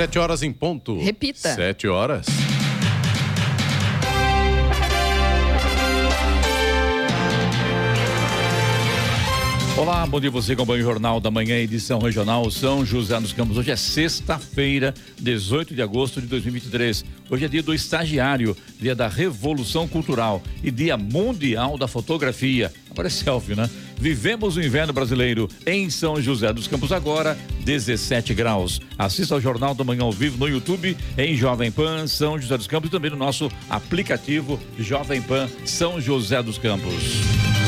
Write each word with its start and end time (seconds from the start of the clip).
Sete 0.00 0.18
horas 0.18 0.42
em 0.42 0.50
ponto. 0.50 0.98
Repita. 0.98 1.54
Sete 1.54 1.86
horas. 1.86 2.24
Olá, 9.80 10.06
bom 10.06 10.20
dia 10.20 10.30
você 10.30 10.54
com 10.54 10.62
o 10.62 10.78
Jornal 10.78 11.20
da 11.20 11.30
Manhã, 11.30 11.56
edição 11.56 11.98
regional 12.00 12.50
São 12.50 12.84
José 12.84 13.18
dos 13.18 13.32
Campos. 13.32 13.56
Hoje 13.56 13.70
é 13.70 13.76
sexta-feira, 13.76 14.92
18 15.18 15.74
de 15.74 15.80
agosto 15.80 16.20
de 16.20 16.26
2023. 16.26 17.02
Hoje 17.30 17.46
é 17.46 17.48
dia 17.48 17.62
do 17.62 17.72
estagiário, 17.72 18.54
dia 18.78 18.94
da 18.94 19.08
Revolução 19.08 19.88
Cultural 19.88 20.42
e 20.62 20.70
dia 20.70 20.98
mundial 20.98 21.78
da 21.78 21.88
fotografia. 21.88 22.70
Agora 22.90 23.08
é 23.08 23.10
selfie, 23.10 23.54
né? 23.54 23.70
Vivemos 23.96 24.58
o 24.58 24.62
inverno 24.62 24.92
brasileiro 24.92 25.48
em 25.66 25.88
São 25.88 26.20
José 26.20 26.52
dos 26.52 26.68
Campos 26.68 26.92
agora, 26.92 27.38
17 27.64 28.34
graus. 28.34 28.82
Assista 28.98 29.34
ao 29.34 29.40
Jornal 29.40 29.74
da 29.74 29.82
Manhã 29.82 30.02
ao 30.02 30.12
vivo 30.12 30.36
no 30.36 30.46
YouTube, 30.46 30.94
em 31.16 31.34
Jovem 31.34 31.72
Pan 31.72 32.06
São 32.06 32.38
José 32.38 32.58
dos 32.58 32.66
Campos 32.66 32.88
e 32.88 32.92
também 32.92 33.10
no 33.10 33.16
nosso 33.16 33.50
aplicativo 33.70 34.60
Jovem 34.78 35.22
Pan 35.22 35.48
São 35.64 35.98
José 35.98 36.42
dos 36.42 36.58
Campos. 36.58 37.59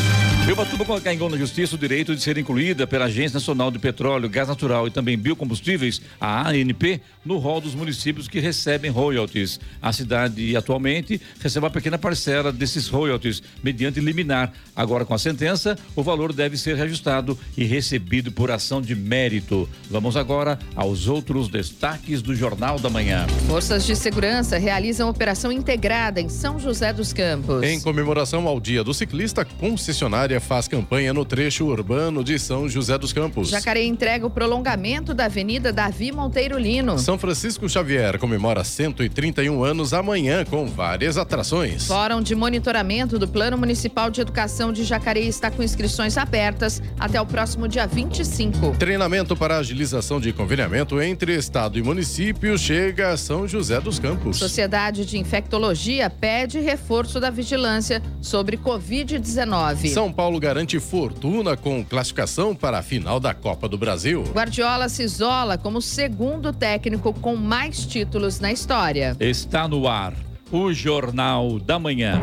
Ubatuba 0.51 0.85
colocar 0.85 1.15
em 1.15 1.19
na 1.31 1.39
Justiça 1.39 1.77
o 1.77 1.79
direito 1.79 2.15
de 2.15 2.21
ser 2.21 2.37
incluída 2.37 2.87
pela 2.87 3.07
Agência 3.07 3.37
Nacional 3.37 3.71
de 3.71 3.79
Petróleo, 3.79 4.29
Gás 4.29 4.49
Natural 4.49 4.87
e 4.87 4.91
também 4.91 5.17
Biocombustíveis, 5.17 6.03
a 6.21 6.51
ANP, 6.51 7.01
no 7.25 7.39
rol 7.39 7.61
dos 7.61 7.75
municípios 7.75 8.29
que 8.29 8.39
recebem 8.39 8.91
royalties. 8.91 9.59
A 9.81 9.93
cidade 9.93 10.55
atualmente 10.55 11.19
recebe 11.41 11.65
uma 11.65 11.71
pequena 11.71 11.97
parcela 11.97 12.53
desses 12.53 12.89
royalties, 12.89 13.43
mediante 13.63 13.99
liminar. 13.99 14.53
Agora, 14.77 15.07
com 15.07 15.15
a 15.15 15.19
sentença, 15.19 15.79
o 15.97 16.03
valor 16.03 16.35
deve 16.35 16.59
ser 16.59 16.77
reajustado 16.77 17.39
e 17.57 17.65
recebido 17.65 18.31
por 18.31 18.51
ação 18.51 18.83
de 18.83 18.95
mérito. 18.95 19.67
Vamos 19.89 20.17
agora 20.17 20.59
aos 20.75 21.09
outros 21.09 21.49
destaques 21.49 22.21
do 22.21 22.35
Jornal 22.35 22.79
da 22.79 22.91
Manhã. 22.91 23.27
Forças 23.47 23.87
de 23.87 23.97
segurança 23.97 24.59
realizam 24.59 25.09
operação 25.09 25.51
integrada 25.51 26.21
em 26.21 26.29
São 26.29 26.59
José 26.59 26.93
dos 26.93 27.13
Campos. 27.13 27.63
Em 27.63 27.81
comemoração 27.81 28.47
ao 28.47 28.61
Dia 28.61 28.85
do 28.85 28.93
Ciclista, 28.93 29.45
concessionária 29.45 30.32
faz 30.41 30.69
campanha 30.69 31.13
no 31.13 31.25
trecho 31.25 31.67
urbano 31.67 32.23
de 32.23 32.39
São 32.39 32.69
José 32.69 32.97
dos 32.99 33.13
Campos. 33.13 33.49
Jacareí 33.49 33.87
entrega 33.87 34.27
o 34.27 34.31
prolongamento 34.31 35.13
da 35.13 35.27
Avenida 35.27 35.73
Davi 35.73 36.13
Monteiro 36.13 36.59
Lino. 36.59 36.99
São 36.99 37.19
Francisco 37.19 37.69
Xavier 37.69 38.19
comemora 38.19 38.65
131 38.65 39.65
anos 39.65 39.93
amanhã 39.93 40.45
com 40.45 40.67
várias 40.67 41.17
atrações. 41.19 41.87
Fórum 41.87 42.21
de 42.23 42.35
monitoramento 42.35 43.19
do 43.19 43.29
Plano 43.29 43.59
Municipal 43.59 44.11
de 44.11 44.21
Educação 44.21 44.73
de 44.73 44.85
Jacareí 44.85 45.29
está 45.29 45.51
com 45.51 45.63
inscrições 45.63 46.17
abertas 46.17 46.83
até 46.99 47.21
o 47.21 47.27
próximo 47.27 47.69
dia 47.69 47.87
25. 47.87 48.77
Treinamento 48.79 49.37
para 49.37 49.59
agilização 49.59 50.21
de 50.21 50.33
conveniamento 50.33 51.01
entre 51.01 51.35
Estado 51.35 51.79
e 51.79 51.83
município 51.83 52.57
chega 52.59 53.11
a 53.11 53.17
São 53.17 53.47
José 53.49 53.81
dos 53.81 53.99
Campos. 53.99 54.37
Sociedade 54.39 55.05
de 55.05 55.19
Infectologia 55.19 56.09
pede 56.09 56.59
reforço 56.61 57.19
da 57.21 57.31
vigilância 57.31 58.03
sobre 58.21 58.57
Covid-19. 58.57 59.89
São 59.89 60.13
Paulo 60.13 60.22
garante 60.41 60.79
fortuna 60.79 61.57
com 61.57 61.85
classificação 61.85 62.55
para 62.55 62.79
a 62.79 62.83
final 62.83 63.19
da 63.19 63.35
Copa 63.35 63.69
do 63.69 63.79
Brasil. 63.79 64.25
Guardiola 64.33 64.89
se 64.89 65.03
isola 65.03 65.57
como 65.57 65.81
segundo 65.81 66.53
técnico 66.53 67.13
com 67.13 67.37
mais 67.37 67.87
títulos 67.87 68.41
na 68.41 68.53
história. 68.53 69.17
Está 69.19 69.67
no 69.67 69.89
ar 69.89 70.15
o 70.51 70.73
Jornal 70.73 71.59
da 71.59 71.79
Manhã. 71.79 72.21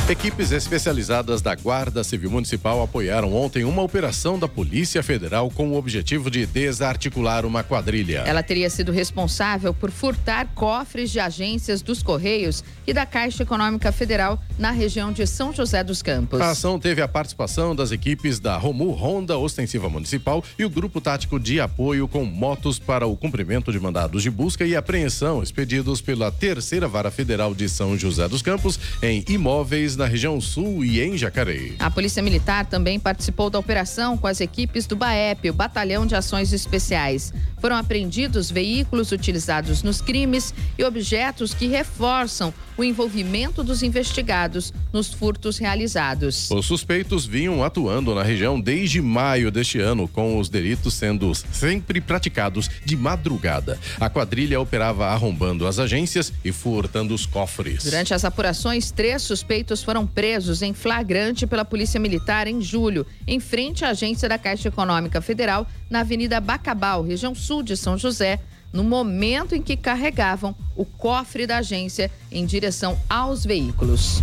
Equipes 0.09 0.53
especializadas 0.53 1.43
da 1.43 1.57
Guarda 1.57 2.05
Civil 2.05 2.31
Municipal 2.31 2.81
apoiaram 2.81 3.35
ontem 3.35 3.65
uma 3.65 3.83
operação 3.83 4.39
da 4.39 4.47
Polícia 4.47 5.03
Federal 5.03 5.51
com 5.51 5.71
o 5.71 5.77
objetivo 5.77 6.31
de 6.31 6.47
desarticular 6.47 7.45
uma 7.45 7.65
quadrilha. 7.65 8.23
Ela 8.25 8.41
teria 8.41 8.71
sido 8.71 8.93
responsável 8.93 9.75
por 9.75 9.91
furtar 9.91 10.47
cofres 10.55 11.11
de 11.11 11.19
agências 11.19 11.83
dos 11.83 12.05
Correios 12.05 12.63
e 12.87 12.93
da 12.93 13.05
Caixa 13.05 13.43
Econômica 13.43 13.91
Federal 13.91 14.41
na 14.59 14.71
região 14.71 15.13
de 15.13 15.27
São 15.27 15.53
José 15.53 15.83
dos 15.85 16.03
Campos. 16.03 16.41
A 16.41 16.51
ação 16.51 16.79
teve 16.79 17.03
a 17.03 17.09
participação 17.09 17.75
das 17.75 17.91
equipes 17.91 18.39
da 18.39 18.57
Romu 18.57 18.91
Honda 18.93 19.37
Ostensiva 19.39 19.89
Municipal 19.89 20.43
e 20.59 20.65
o 20.65 20.71
Grupo 20.71 21.01
Tático 21.01 21.39
de 21.39 21.61
Apoio 21.61 22.09
com 22.09 22.25
motos 22.25 22.79
para 22.79 23.07
o 23.07 23.17
cumprimento 23.17 23.73
de 23.73 23.79
mandados 23.79 24.23
de 24.23 24.31
busca 24.31 24.65
e 24.65 24.75
apreensão 24.75 25.43
expedidos 25.43 26.01
pela 26.01 26.31
Terceira 26.31 26.89
Vara 26.89 27.11
Federal 27.11 27.55
de 27.55 27.69
São 27.69 27.97
José 27.99 28.29
dos 28.29 28.43
Campos 28.43 28.79
em 29.03 29.25
imóveis 29.29 29.97
na 29.97 30.07
região 30.07 30.41
sul 30.41 30.85
e 30.85 31.01
em 31.01 31.17
Jacareí. 31.17 31.77
A 31.79 31.91
Polícia 31.91 32.23
Militar 32.23 32.67
também 32.67 32.99
participou 32.99 33.51
da 33.51 33.59
operação 33.59 34.17
com 34.17 34.27
as 34.27 34.41
equipes 34.41 34.87
do 34.87 34.97
BAEP, 34.97 35.51
o 35.51 35.55
Batalhão 35.55 36.07
de 36.07 36.15
Ações 36.15 36.53
Especiais. 36.53 37.33
Foram 37.59 37.77
apreendidos 37.77 38.51
veículos 38.51 39.13
utilizados 39.13 39.83
nos 39.83 40.01
crimes 40.01 40.55
e 40.79 40.85
objetos 40.85 41.55
que 41.55 41.67
reforçam 41.67 42.53
o 42.77 42.85
envolvimento 42.85 43.63
dos 43.63 43.83
investigados 43.83 44.73
nos 44.93 45.13
furtos 45.13 45.59
realizados. 45.59 46.51
Os 46.51 46.67
suspeitos 46.67 47.27
vinham 47.27 47.65
atuando 47.65 48.15
na 48.15 48.23
região 48.23 48.61
desde 48.61 49.01
maio 49.01 49.51
deste 49.51 49.81
ano, 49.81 50.07
com 50.07 50.39
os 50.39 50.49
delitos 50.49 50.95
sendo 50.95 51.35
sempre 51.35 52.01
praticados 52.01 52.69
de 52.85 52.97
madrugada. 52.97 53.79
A 53.99 54.11
quadrilha 54.11 54.61
operava 54.61 55.07
arrombando 55.07 55.67
as 55.67 55.79
agências 55.79 56.33
e 56.45 56.53
furtando 56.53 57.15
os 57.15 57.27
cofres. 57.27 57.85
Durante 57.85 58.15
as 58.15 58.25
apurações, 58.25 58.91
três 58.91 59.23
suspeitos 59.23 59.83
foram 59.83 60.07
presos 60.07 60.63
em 60.63 60.73
flagrante 60.73 61.47
pela 61.47 61.65
Polícia 61.65 62.01
Militar 62.01 62.47
em 62.47 62.61
julho, 62.61 63.07
em 63.27 63.41
frente 63.41 63.85
à 63.85 63.91
agência 63.91 64.29
da 64.29 64.39
Caixa 64.39 64.69
Econômica 64.69 65.21
Federal, 65.21 65.67
na 65.89 66.01
Avenida 66.01 66.41
Bacabal, 66.41 67.03
região 67.03 67.35
sul 67.35 67.63
de 67.63 67.77
São 67.77 67.97
José, 67.97 68.41
no 68.73 68.85
momento 68.85 69.55
em 69.55 69.63
que 69.63 69.77
carregavam 69.77 70.55
o 70.75 70.85
cofre 70.85 71.47
da 71.47 71.59
agência 71.59 72.11
em 72.31 72.45
direção 72.45 72.99
aos 73.09 73.45
veículos. 73.45 74.23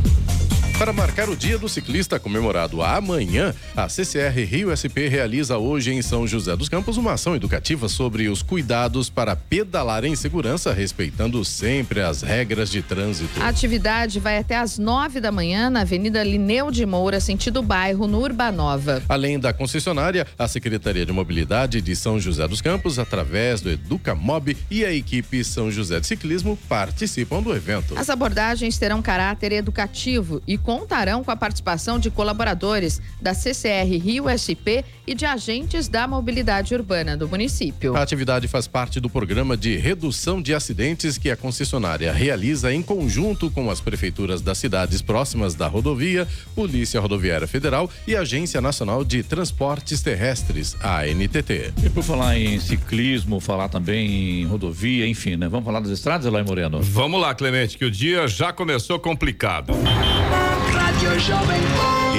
Para 0.78 0.92
marcar 0.92 1.30
o 1.30 1.36
Dia 1.36 1.58
do 1.58 1.70
Ciclista 1.70 2.20
comemorado 2.20 2.82
amanhã, 2.82 3.54
a 3.76 3.88
CCR 3.88 4.44
Rio 4.44 4.76
SP 4.76 5.08
realiza 5.08 5.58
hoje 5.58 5.94
em 5.94 6.02
São 6.02 6.28
José 6.28 6.58
dos 6.58 6.68
Campos 6.68 6.98
uma 6.98 7.14
ação 7.14 7.36
educativa 7.36 7.88
sobre 7.88 8.28
os 8.28 8.42
cuidados 8.42 9.10
para 9.10 9.36
pedalar 9.36 10.04
em 10.04 10.16
segurança, 10.16 10.74
respeitando 10.74 11.46
sempre 11.46 12.02
as 12.02 12.22
regras 12.22 12.70
de 12.70 12.82
trânsito. 12.82 13.42
A 13.42 13.48
atividade 13.48 14.20
vai 14.20 14.40
até 14.40 14.58
às 14.58 14.78
nove 14.80 15.22
da 15.22 15.32
manhã 15.32 15.70
na 15.70 15.82
Avenida 15.82 16.24
Lineu 16.24 16.72
de 16.72 16.86
Moura, 16.86 17.20
sentido 17.20 17.62
bairro, 17.62 18.08
no 18.08 18.20
Urbanova. 18.20 19.02
Além 19.08 19.40
da 19.40 19.54
concessionária, 19.54 20.28
a 20.38 20.48
Secretaria 20.48 21.06
de 21.06 21.14
Mobilidade 21.14 21.82
de 21.82 21.96
São 21.96 22.20
José 22.20 22.46
dos 22.48 22.62
Campos, 22.62 22.98
através 23.00 23.62
do 23.62 23.70
Educamob 23.70 24.58
e 24.70 24.84
a 24.84 24.92
equipe 24.92 25.44
São 25.46 25.72
José 25.72 26.00
de 26.00 26.08
Ciclismo, 26.08 26.58
participam 26.68 27.42
do 27.42 27.56
evento. 27.56 27.98
As 27.98 28.10
abordagens 28.10 28.78
terão 28.78 29.02
caráter 29.02 29.52
educativo 29.52 30.42
e 30.48 30.58
contarão 30.74 31.24
com 31.24 31.30
a 31.30 31.36
participação 31.36 32.00
de 32.00 32.10
colaboradores 32.10 33.00
da 33.22 33.36
CCR 33.36 33.96
Rio 34.04 34.26
SP 34.26 34.82
e 35.06 35.14
de 35.14 35.24
agentes 35.24 35.88
da 35.88 36.08
mobilidade 36.08 36.74
urbana 36.74 37.16
do 37.16 37.28
município. 37.30 37.96
A 37.96 38.02
atividade 38.02 38.48
faz 38.48 38.68
parte 38.68 39.00
do 39.00 39.08
programa 39.08 39.56
de 39.56 39.78
redução 39.78 40.42
de 40.42 40.52
acidentes 40.52 41.16
que 41.16 41.30
a 41.30 41.38
concessionária 41.38 42.12
realiza 42.12 42.74
em 42.74 42.82
conjunto 42.82 43.52
com 43.52 43.70
as 43.70 43.82
prefeituras 43.82 44.42
das 44.42 44.58
cidades 44.58 45.00
próximas 45.00 45.54
da 45.54 45.68
rodovia, 45.68 46.28
Polícia 46.56 47.00
Rodoviária 47.00 47.48
Federal 47.48 47.88
e 48.08 48.16
Agência 48.16 48.60
Nacional 48.60 49.04
de 49.06 49.22
Transportes 49.22 50.02
Terrestres, 50.02 50.76
a 50.82 51.06
NTT. 51.06 51.74
E 51.84 51.90
por 51.90 52.04
falar 52.04 52.36
em 52.36 52.60
ciclismo, 52.60 53.40
falar 53.40 53.70
também 53.70 54.42
em 54.42 54.46
rodovia, 54.46 55.08
enfim, 55.08 55.36
né? 55.36 55.48
Vamos 55.48 55.66
falar 55.66 55.82
das 55.82 55.92
estradas, 55.92 56.26
Eloy 56.26 56.44
Moreno? 56.44 56.82
Vamos 56.82 57.22
lá, 57.22 57.36
Clemente, 57.36 57.78
que 57.78 57.86
o 57.86 57.92
dia 57.92 58.28
já 58.28 58.52
começou 58.52 58.98
complicado. 58.98 59.74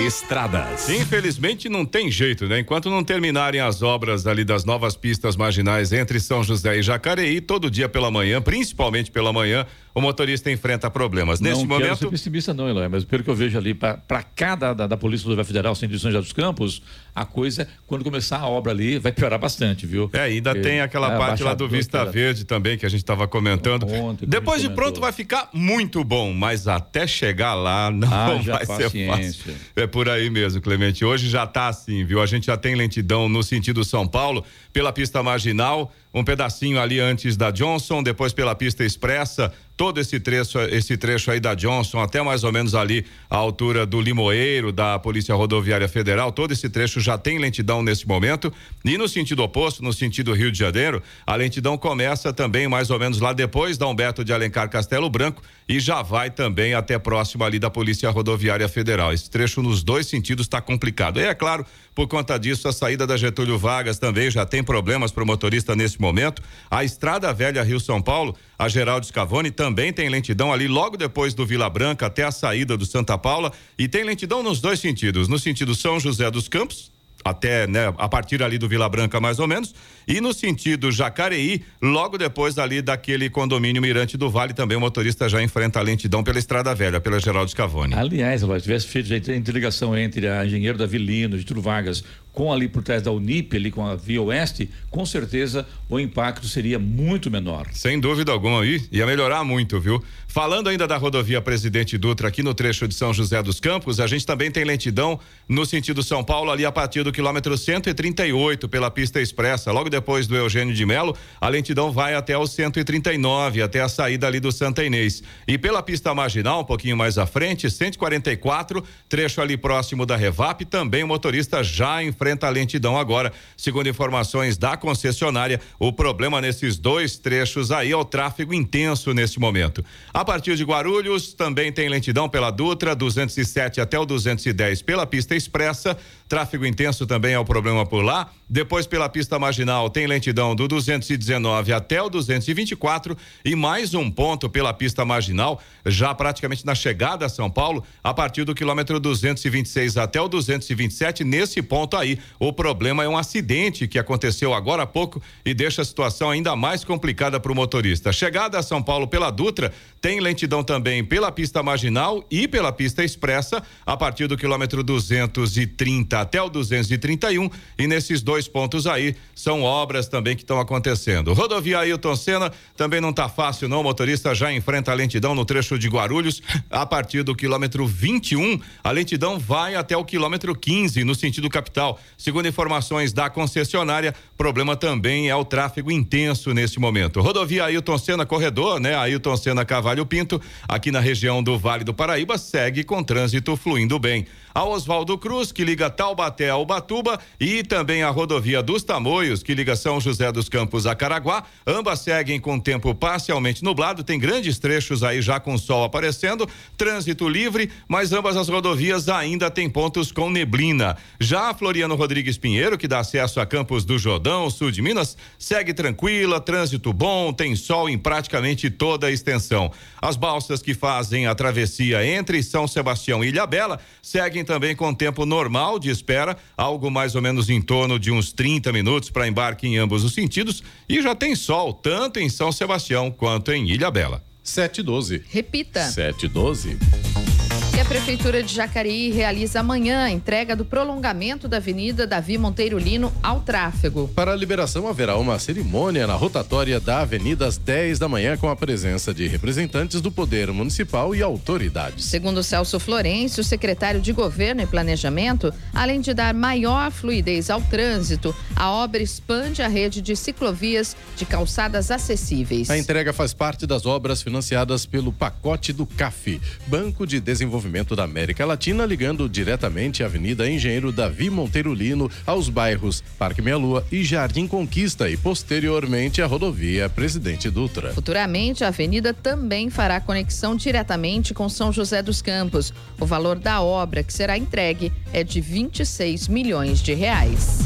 Estradas. 0.06 0.88
Infelizmente 0.88 1.68
não 1.68 1.86
tem 1.86 2.10
jeito, 2.10 2.46
né? 2.46 2.60
Enquanto 2.60 2.90
não 2.90 3.02
terminarem 3.02 3.60
as 3.60 3.80
obras 3.82 4.26
ali 4.26 4.44
das 4.44 4.64
novas 4.64 4.96
pistas 4.96 5.36
marginais 5.36 5.92
entre 5.92 6.20
São 6.20 6.44
José 6.44 6.78
e 6.78 6.82
Jacareí, 6.82 7.40
todo 7.40 7.70
dia 7.70 7.88
pela 7.88 8.10
manhã, 8.10 8.42
principalmente 8.42 9.10
pela 9.10 9.32
manhã, 9.32 9.66
o 9.94 10.00
motorista 10.00 10.50
enfrenta 10.50 10.90
problemas. 10.90 11.40
Não 11.40 11.50
Neste 11.50 11.66
quero 11.66 11.80
momento. 11.80 11.98
ser 11.98 12.10
pessimista 12.10 12.52
não, 12.52 12.68
Eloy, 12.68 12.88
mas 12.88 13.04
pelo 13.04 13.22
que 13.22 13.30
eu 13.30 13.34
vejo 13.34 13.56
ali, 13.56 13.72
para 13.74 14.22
cada 14.34 14.74
da, 14.74 14.86
da 14.88 14.96
Polícia 14.96 15.24
Rodoviária 15.24 15.46
Federal, 15.46 15.74
Centro 15.74 15.96
de 15.96 16.02
São 16.02 16.10
José 16.10 16.20
dos 16.20 16.32
Campos, 16.32 16.82
a 17.14 17.24
coisa, 17.24 17.68
quando 17.86 18.02
começar 18.02 18.40
a 18.40 18.48
obra 18.48 18.72
ali, 18.72 18.98
vai 18.98 19.12
piorar 19.12 19.38
bastante, 19.38 19.86
viu? 19.86 20.10
É, 20.12 20.22
ainda 20.22 20.52
Porque, 20.52 20.68
tem 20.68 20.80
aquela 20.80 21.14
é, 21.14 21.16
parte 21.16 21.44
lá 21.44 21.54
do 21.54 21.68
Vista 21.68 21.98
cara. 21.98 22.10
Verde 22.10 22.44
também, 22.44 22.76
que 22.76 22.84
a 22.84 22.88
gente 22.88 23.02
estava 23.02 23.28
comentando. 23.28 23.86
Ontem, 23.88 24.26
Depois 24.26 24.60
de 24.60 24.68
pronto 24.70 25.00
vai 25.00 25.12
ficar 25.12 25.48
muito 25.52 26.02
bom, 26.02 26.32
mas 26.32 26.66
até 26.66 27.06
chegar 27.06 27.54
lá 27.54 27.88
não 27.94 28.08
Haja 28.12 28.52
vai 28.52 28.66
ser 28.66 28.82
paciência. 28.84 29.44
fácil. 29.44 29.54
É 29.76 29.86
por 29.86 30.08
aí 30.08 30.28
mesmo, 30.28 30.60
Clemente. 30.60 31.04
Hoje 31.04 31.28
já 31.28 31.46
tá 31.46 31.68
assim, 31.68 32.04
viu? 32.04 32.20
A 32.20 32.26
gente 32.26 32.46
já 32.46 32.56
tem 32.56 32.74
lentidão 32.74 33.28
no 33.28 33.44
sentido 33.44 33.84
São 33.84 34.08
Paulo, 34.08 34.44
pela 34.72 34.92
pista 34.92 35.22
marginal, 35.22 35.92
um 36.14 36.22
pedacinho 36.22 36.80
ali 36.80 37.00
antes 37.00 37.36
da 37.36 37.50
Johnson, 37.50 38.00
depois 38.00 38.32
pela 38.32 38.54
pista 38.54 38.84
expressa, 38.84 39.52
todo 39.76 40.00
esse 40.00 40.20
trecho, 40.20 40.60
esse 40.60 40.96
trecho 40.96 41.30
aí 41.30 41.40
da 41.40 41.54
Johnson, 41.54 41.98
até 42.00 42.22
mais 42.22 42.44
ou 42.44 42.52
menos 42.52 42.74
ali 42.74 43.04
a 43.28 43.36
altura 43.36 43.84
do 43.84 44.00
Limoeiro, 44.00 44.70
da 44.70 44.98
Polícia 44.98 45.34
Rodoviária 45.34 45.88
Federal, 45.88 46.30
todo 46.30 46.52
esse 46.52 46.68
trecho 46.68 47.00
já 47.00 47.18
tem 47.18 47.38
lentidão 47.38 47.82
nesse 47.82 48.06
momento. 48.06 48.52
E 48.84 48.96
no 48.96 49.08
sentido 49.08 49.42
oposto, 49.42 49.82
no 49.82 49.92
sentido 49.92 50.32
Rio 50.32 50.52
de 50.52 50.58
Janeiro, 50.58 51.02
a 51.26 51.34
lentidão 51.34 51.76
começa 51.76 52.32
também 52.32 52.68
mais 52.68 52.90
ou 52.90 52.98
menos 52.98 53.18
lá 53.18 53.32
depois 53.32 53.76
da 53.76 53.86
Humberto 53.88 54.24
de 54.24 54.32
Alencar 54.32 54.70
Castelo 54.70 55.10
Branco 55.10 55.42
e 55.68 55.80
já 55.80 56.02
vai 56.02 56.30
também 56.30 56.74
até 56.74 56.98
próximo 56.98 57.42
ali 57.42 57.58
da 57.58 57.70
Polícia 57.70 58.08
Rodoviária 58.10 58.68
Federal. 58.68 59.12
Esse 59.12 59.28
trecho 59.28 59.62
nos 59.62 59.82
dois 59.82 60.06
sentidos 60.06 60.46
está 60.46 60.60
complicado. 60.60 61.18
E 61.18 61.24
é 61.24 61.34
claro, 61.34 61.66
por 61.94 62.08
conta 62.08 62.36
disso, 62.38 62.66
a 62.66 62.72
saída 62.72 63.06
da 63.06 63.16
Getúlio 63.16 63.56
Vargas 63.56 63.98
também 63.98 64.30
já 64.30 64.44
tem 64.44 64.64
problemas 64.64 65.12
para 65.12 65.22
o 65.22 65.26
motorista 65.26 65.76
nesse 65.76 66.00
momento. 66.00 66.42
A 66.70 66.82
Estrada 66.82 67.32
Velha 67.32 67.62
Rio 67.62 67.78
São 67.78 68.02
Paulo, 68.02 68.34
a 68.58 68.68
Geraldo 68.68 69.06
Scavone 69.06 69.50
também 69.50 69.92
tem 69.92 70.08
lentidão 70.08 70.52
ali 70.52 70.66
logo 70.66 70.96
depois 70.96 71.34
do 71.34 71.46
Vila 71.46 71.70
Branca 71.70 72.06
até 72.06 72.24
a 72.24 72.32
saída 72.32 72.76
do 72.76 72.84
Santa 72.84 73.16
Paula 73.16 73.52
e 73.78 73.86
tem 73.86 74.02
lentidão 74.02 74.42
nos 74.42 74.60
dois 74.60 74.80
sentidos, 74.80 75.28
no 75.28 75.38
sentido 75.38 75.74
São 75.74 76.00
José 76.00 76.30
dos 76.30 76.48
Campos 76.48 76.93
até, 77.24 77.66
né, 77.66 77.92
a 77.96 78.08
partir 78.08 78.42
ali 78.42 78.58
do 78.58 78.68
Vila 78.68 78.88
Branca 78.88 79.18
mais 79.18 79.38
ou 79.38 79.48
menos, 79.48 79.74
e 80.06 80.20
no 80.20 80.34
sentido 80.34 80.92
Jacareí, 80.92 81.62
logo 81.80 82.18
depois 82.18 82.58
ali 82.58 82.82
daquele 82.82 83.30
condomínio 83.30 83.80
Mirante 83.80 84.16
do 84.16 84.30
Vale, 84.30 84.52
também 84.52 84.76
o 84.76 84.80
motorista 84.80 85.28
já 85.28 85.42
enfrenta 85.42 85.78
a 85.78 85.82
lentidão 85.82 86.22
pela 86.22 86.38
Estrada 86.38 86.74
Velha, 86.74 87.00
pela 87.00 87.18
Geraldo 87.18 87.50
Scavone. 87.50 87.94
Aliás, 87.94 88.42
se 88.42 88.60
tivesse 88.60 88.86
feito 88.86 89.30
a 89.30 89.36
interligação 89.36 89.96
entre 89.96 90.28
a 90.28 90.44
engenheiro 90.44 90.76
da 90.76 90.86
Vilino, 90.86 91.38
Getúlio 91.38 91.62
Vargas, 91.62 92.04
com 92.34 92.52
ali 92.52 92.68
por 92.68 92.82
trás 92.82 93.00
da 93.00 93.12
Unip, 93.12 93.56
ali 93.56 93.70
com 93.70 93.86
a 93.86 93.94
Via 93.94 94.20
Oeste, 94.20 94.68
com 94.90 95.06
certeza 95.06 95.66
o 95.88 96.00
impacto 96.00 96.48
seria 96.48 96.78
muito 96.78 97.30
menor. 97.30 97.68
Sem 97.72 98.00
dúvida 98.00 98.32
alguma 98.32 98.62
aí, 98.62 98.82
ia 98.90 99.06
melhorar 99.06 99.44
muito, 99.44 99.80
viu? 99.80 100.02
Falando 100.26 100.68
ainda 100.68 100.88
da 100.88 100.96
rodovia 100.96 101.40
Presidente 101.40 101.96
Dutra 101.96 102.26
aqui 102.26 102.42
no 102.42 102.52
trecho 102.52 102.88
de 102.88 102.94
São 102.94 103.14
José 103.14 103.40
dos 103.40 103.60
Campos, 103.60 104.00
a 104.00 104.06
gente 104.08 104.26
também 104.26 104.50
tem 104.50 104.64
lentidão 104.64 105.20
no 105.48 105.64
sentido 105.64 106.02
São 106.02 106.24
Paulo 106.24 106.50
ali 106.50 106.66
a 106.66 106.72
partir 106.72 107.04
do 107.04 107.12
quilômetro 107.12 107.56
138 107.56 108.68
pela 108.68 108.90
pista 108.90 109.20
expressa. 109.20 109.70
Logo 109.70 109.88
depois 109.88 110.26
do 110.26 110.34
Eugênio 110.34 110.74
de 110.74 110.84
Melo, 110.84 111.16
a 111.40 111.48
lentidão 111.48 111.92
vai 111.92 112.16
até 112.16 112.36
o 112.36 112.48
139, 112.48 113.62
até 113.62 113.80
a 113.80 113.88
saída 113.88 114.26
ali 114.26 114.40
do 114.40 114.50
Santa 114.50 114.82
Inês. 114.82 115.22
E 115.46 115.56
pela 115.56 115.80
pista 115.80 116.12
marginal, 116.12 116.62
um 116.62 116.64
pouquinho 116.64 116.96
mais 116.96 117.16
à 117.16 117.26
frente, 117.26 117.70
144, 117.70 118.82
trecho 119.08 119.40
ali 119.40 119.56
próximo 119.56 120.04
da 120.04 120.16
Revap, 120.16 120.64
também 120.64 121.04
o 121.04 121.06
motorista 121.06 121.62
já 121.62 122.02
enfrenta 122.24 122.46
a 122.46 122.50
lentidão 122.50 122.96
agora. 122.96 123.30
Segundo 123.56 123.88
informações 123.88 124.56
da 124.56 124.76
concessionária, 124.76 125.60
o 125.78 125.92
problema 125.92 126.40
nesses 126.40 126.78
dois 126.78 127.18
trechos 127.18 127.70
aí 127.70 127.92
é 127.92 127.96
o 127.96 128.04
tráfego 128.04 128.54
intenso 128.54 129.12
neste 129.12 129.38
momento. 129.38 129.84
A 130.12 130.24
partir 130.24 130.56
de 130.56 130.64
Guarulhos, 130.64 131.34
também 131.34 131.70
tem 131.70 131.88
lentidão 131.88 132.26
pela 132.26 132.50
Dutra, 132.50 132.94
207 132.94 133.80
até 133.80 133.98
o 133.98 134.06
210 134.06 134.80
pela 134.80 135.06
pista 135.06 135.36
expressa. 135.36 135.96
Tráfego 136.26 136.64
intenso 136.64 137.06
também 137.06 137.34
é 137.34 137.38
o 137.38 137.44
problema 137.44 137.84
por 137.84 138.02
lá. 138.02 138.30
Depois, 138.48 138.86
pela 138.86 139.08
pista 139.08 139.38
marginal, 139.38 139.90
tem 139.90 140.06
lentidão 140.06 140.54
do 140.54 140.66
219 140.66 141.72
até 141.72 142.00
o 142.00 142.08
224 142.08 143.16
e 143.44 143.54
mais 143.54 143.92
um 143.92 144.10
ponto 144.10 144.48
pela 144.48 144.72
pista 144.72 145.04
marginal, 145.04 145.60
já 145.84 146.14
praticamente 146.14 146.64
na 146.64 146.74
chegada 146.74 147.26
a 147.26 147.28
São 147.28 147.50
Paulo, 147.50 147.84
a 148.02 148.14
partir 148.14 148.44
do 148.44 148.54
quilômetro 148.54 148.98
226 148.98 149.98
até 149.98 150.20
o 150.20 150.28
227. 150.28 151.24
Nesse 151.24 151.60
ponto 151.60 151.96
aí, 151.96 152.18
o 152.38 152.52
problema 152.52 153.04
é 153.04 153.08
um 153.08 153.18
acidente 153.18 153.86
que 153.86 153.98
aconteceu 153.98 154.54
agora 154.54 154.84
há 154.84 154.86
pouco 154.86 155.22
e 155.44 155.52
deixa 155.52 155.82
a 155.82 155.84
situação 155.84 156.30
ainda 156.30 156.56
mais 156.56 156.84
complicada 156.84 157.38
para 157.38 157.52
o 157.52 157.54
motorista. 157.54 158.12
Chegada 158.12 158.58
a 158.58 158.62
São 158.62 158.82
Paulo 158.82 159.06
pela 159.06 159.30
Dutra, 159.30 159.72
tem 160.00 160.20
lentidão 160.20 160.62
também 160.62 161.04
pela 161.04 161.30
pista 161.30 161.62
marginal 161.62 162.24
e 162.30 162.48
pela 162.48 162.72
pista 162.72 163.04
expressa, 163.04 163.62
a 163.84 163.96
partir 163.96 164.26
do 164.26 164.36
quilômetro 164.36 164.82
230 164.82 166.13
até 166.20 166.42
o 166.42 166.48
231. 166.48 167.50
E 167.78 167.86
nesses 167.86 168.22
dois 168.22 168.48
pontos 168.48 168.86
aí 168.86 169.14
são 169.34 169.62
obras 169.62 170.08
também 170.08 170.36
que 170.36 170.42
estão 170.42 170.60
acontecendo. 170.60 171.32
Rodovia 171.32 171.80
Ailton 171.80 172.16
Senna 172.16 172.52
também 172.76 173.00
não 173.00 173.12
tá 173.12 173.28
fácil, 173.28 173.68
não. 173.68 173.80
O 173.80 173.84
motorista 173.84 174.34
já 174.34 174.52
enfrenta 174.52 174.90
a 174.90 174.94
lentidão 174.94 175.34
no 175.34 175.44
trecho 175.44 175.78
de 175.78 175.88
Guarulhos, 175.88 176.42
a 176.70 176.86
partir 176.86 177.22
do 177.22 177.34
quilômetro 177.34 177.86
21. 177.86 178.60
A 178.82 178.90
lentidão 178.90 179.38
vai 179.38 179.74
até 179.74 179.96
o 179.96 180.04
quilômetro 180.04 180.54
15, 180.54 181.04
no 181.04 181.14
sentido 181.14 181.48
capital. 181.48 181.98
Segundo 182.16 182.48
informações 182.48 183.12
da 183.12 183.28
concessionária, 183.28 184.14
problema 184.36 184.76
também 184.76 185.28
é 185.28 185.36
o 185.36 185.44
tráfego 185.44 185.90
intenso 185.90 186.52
neste 186.52 186.78
momento. 186.78 187.20
Rodovia 187.20 187.64
Ailton 187.64 187.98
Senna 187.98 188.26
Corredor, 188.26 188.80
né? 188.80 188.94
Ailton 188.94 189.36
Senna 189.36 189.64
Cavalho 189.64 190.06
Pinto, 190.06 190.40
aqui 190.68 190.90
na 190.90 191.00
região 191.00 191.42
do 191.42 191.58
Vale 191.58 191.84
do 191.84 191.94
Paraíba, 191.94 192.38
segue 192.38 192.84
com 192.84 193.02
trânsito 193.02 193.56
fluindo 193.56 193.98
bem. 193.98 194.26
A 194.54 194.64
Oswaldo 194.64 195.18
Cruz, 195.18 195.50
que 195.50 195.64
liga 195.64 195.90
Taubaté 196.04 196.50
a 196.50 196.58
Ubatuba, 196.58 197.18
e 197.40 197.62
também 197.62 198.02
a 198.02 198.10
rodovia 198.10 198.62
dos 198.62 198.84
Tamoios, 198.84 199.42
que 199.42 199.54
liga 199.54 199.74
São 199.74 199.98
José 199.98 200.30
dos 200.30 200.50
Campos 200.50 200.86
a 200.86 200.94
Caraguá. 200.94 201.44
Ambas 201.66 202.00
seguem 202.00 202.38
com 202.38 202.60
tempo 202.60 202.94
parcialmente 202.94 203.64
nublado, 203.64 204.04
tem 204.04 204.18
grandes 204.18 204.58
trechos 204.58 205.02
aí 205.02 205.22
já 205.22 205.40
com 205.40 205.56
sol 205.56 205.82
aparecendo, 205.82 206.46
trânsito 206.76 207.26
livre, 207.26 207.70
mas 207.88 208.12
ambas 208.12 208.36
as 208.36 208.50
rodovias 208.50 209.08
ainda 209.08 209.50
têm 209.50 209.70
pontos 209.70 210.12
com 210.12 210.28
neblina. 210.28 210.94
Já 211.18 211.48
a 211.48 211.54
Floriano 211.54 211.94
Rodrigues 211.94 212.36
Pinheiro, 212.36 212.76
que 212.76 212.86
dá 212.86 212.98
acesso 212.98 213.40
a 213.40 213.46
Campos 213.46 213.86
do 213.86 213.98
Jordão, 213.98 214.50
sul 214.50 214.70
de 214.70 214.82
Minas, 214.82 215.16
segue 215.38 215.72
tranquila, 215.72 216.38
trânsito 216.38 216.92
bom, 216.92 217.32
tem 217.32 217.56
sol 217.56 217.88
em 217.88 217.96
praticamente 217.96 218.68
toda 218.68 219.06
a 219.06 219.10
extensão. 219.10 219.72
As 220.02 220.16
balsas 220.16 220.60
que 220.60 220.74
fazem 220.74 221.26
a 221.26 221.34
travessia 221.34 222.06
entre 222.06 222.42
São 222.42 222.68
Sebastião 222.68 223.24
e 223.24 223.28
Ilhabela 223.28 223.80
seguem 224.02 224.44
também 224.44 224.76
com 224.76 224.92
tempo 224.92 225.24
normal 225.24 225.78
de 225.78 225.93
espera, 225.94 226.36
algo 226.56 226.90
mais 226.90 227.14
ou 227.14 227.22
menos 227.22 227.48
em 227.48 227.62
torno 227.62 227.98
de 227.98 228.10
uns 228.10 228.32
30 228.32 228.72
minutos 228.72 229.08
para 229.08 229.26
embarque 229.26 229.66
em 229.66 229.78
ambos 229.78 230.04
os 230.04 230.12
sentidos, 230.12 230.62
e 230.88 231.00
já 231.00 231.14
tem 231.14 231.34
sol 231.34 231.72
tanto 231.72 232.20
em 232.20 232.28
São 232.28 232.52
Sebastião 232.52 233.10
quanto 233.10 233.52
em 233.52 233.70
Ilhabela. 233.70 234.22
712. 234.42 235.22
Repita. 235.30 235.82
712. 235.84 237.33
E 237.76 237.80
a 237.80 237.84
Prefeitura 237.84 238.40
de 238.40 238.54
Jacareí 238.54 239.10
realiza 239.10 239.58
amanhã 239.58 240.04
a 240.04 240.10
entrega 240.10 240.54
do 240.54 240.64
prolongamento 240.64 241.48
da 241.48 241.56
Avenida 241.56 242.06
Davi 242.06 242.38
Monteiro 242.38 242.78
Lino 242.78 243.12
ao 243.20 243.40
tráfego. 243.40 244.06
Para 244.14 244.32
a 244.32 244.36
liberação, 244.36 244.86
haverá 244.86 245.16
uma 245.16 245.40
cerimônia 245.40 246.06
na 246.06 246.14
rotatória 246.14 246.78
da 246.78 247.00
Avenida 247.00 247.48
às 247.48 247.58
10 247.58 247.98
da 247.98 248.08
manhã 248.08 248.36
com 248.36 248.48
a 248.48 248.54
presença 248.54 249.12
de 249.12 249.26
representantes 249.26 250.00
do 250.00 250.12
Poder 250.12 250.52
Municipal 250.52 251.16
e 251.16 251.22
autoridades. 251.22 252.04
Segundo 252.04 252.44
Celso 252.44 252.78
Florencio, 252.78 253.42
secretário 253.42 254.00
de 254.00 254.12
Governo 254.12 254.62
e 254.62 254.66
Planejamento, 254.66 255.52
além 255.74 256.00
de 256.00 256.14
dar 256.14 256.32
maior 256.32 256.92
fluidez 256.92 257.50
ao 257.50 257.60
trânsito, 257.60 258.32
a 258.54 258.70
obra 258.70 259.02
expande 259.02 259.62
a 259.62 259.68
rede 259.68 260.00
de 260.00 260.14
ciclovias 260.14 260.96
de 261.16 261.26
calçadas 261.26 261.90
acessíveis. 261.90 262.70
A 262.70 262.78
entrega 262.78 263.12
faz 263.12 263.34
parte 263.34 263.66
das 263.66 263.84
obras 263.84 264.22
financiadas 264.22 264.86
pelo 264.86 265.12
pacote 265.12 265.72
do 265.72 265.84
CAF, 265.84 266.40
Banco 266.68 267.04
de 267.04 267.18
Desenvolvimento 267.18 267.64
da 267.82 268.04
América 268.04 268.46
Latina, 268.46 268.86
ligando 268.86 269.28
diretamente 269.28 270.02
a 270.02 270.06
Avenida 270.06 270.48
Engenheiro 270.48 270.92
Davi 270.92 271.28
Monteiro 271.28 271.74
Lino 271.74 272.08
aos 272.24 272.48
bairros 272.48 273.02
Parque 273.18 273.42
Meia 273.42 273.56
Lua 273.56 273.84
e 273.90 274.04
Jardim 274.04 274.46
Conquista 274.46 275.10
e 275.10 275.16
posteriormente 275.16 276.22
a 276.22 276.26
rodovia 276.26 276.88
Presidente 276.88 277.50
Dutra. 277.50 277.92
Futuramente, 277.92 278.62
a 278.62 278.68
avenida 278.68 279.12
também 279.12 279.70
fará 279.70 280.00
conexão 280.00 280.54
diretamente 280.54 281.34
com 281.34 281.48
São 281.48 281.72
José 281.72 282.00
dos 282.00 282.22
Campos. 282.22 282.72
O 283.00 283.06
valor 283.06 283.36
da 283.36 283.60
obra 283.60 284.04
que 284.04 284.12
será 284.12 284.38
entregue 284.38 284.92
é 285.12 285.24
de 285.24 285.40
26 285.40 286.28
milhões 286.28 286.80
de 286.80 286.94
reais. 286.94 287.58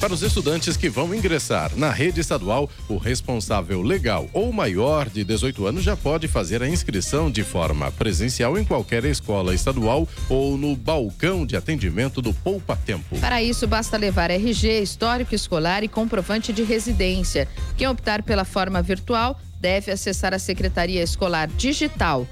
Para 0.00 0.14
os 0.14 0.22
estudantes 0.22 0.78
que 0.78 0.88
vão 0.88 1.14
ingressar 1.14 1.76
na 1.76 1.90
rede 1.90 2.22
estadual, 2.22 2.70
o 2.88 2.96
responsável 2.96 3.82
legal 3.82 4.30
ou 4.32 4.50
maior 4.50 5.10
de 5.10 5.22
18 5.22 5.66
anos 5.66 5.84
já 5.84 5.94
pode 5.94 6.26
fazer 6.26 6.62
a 6.62 6.68
inscrição 6.68 7.30
de 7.30 7.44
forma 7.44 7.92
presencial 7.92 8.58
em 8.58 8.64
qualquer 8.64 9.04
escola 9.04 9.54
estadual 9.54 10.08
ou 10.26 10.56
no 10.56 10.74
balcão 10.74 11.44
de 11.44 11.54
atendimento 11.54 12.22
do 12.22 12.32
Poupa 12.32 12.76
Tempo. 12.76 13.18
Para 13.18 13.42
isso, 13.42 13.66
basta 13.66 13.98
levar 13.98 14.30
RG, 14.30 14.80
histórico 14.80 15.34
escolar 15.34 15.84
e 15.84 15.88
comprovante 15.88 16.50
de 16.50 16.62
residência. 16.62 17.46
Quem 17.76 17.86
optar 17.86 18.22
pela 18.22 18.46
forma 18.46 18.80
virtual 18.80 19.38
deve 19.60 19.92
acessar 19.92 20.32
a 20.32 20.38
Secretaria 20.38 21.02
Escolar 21.02 21.46
Digital 21.46 22.26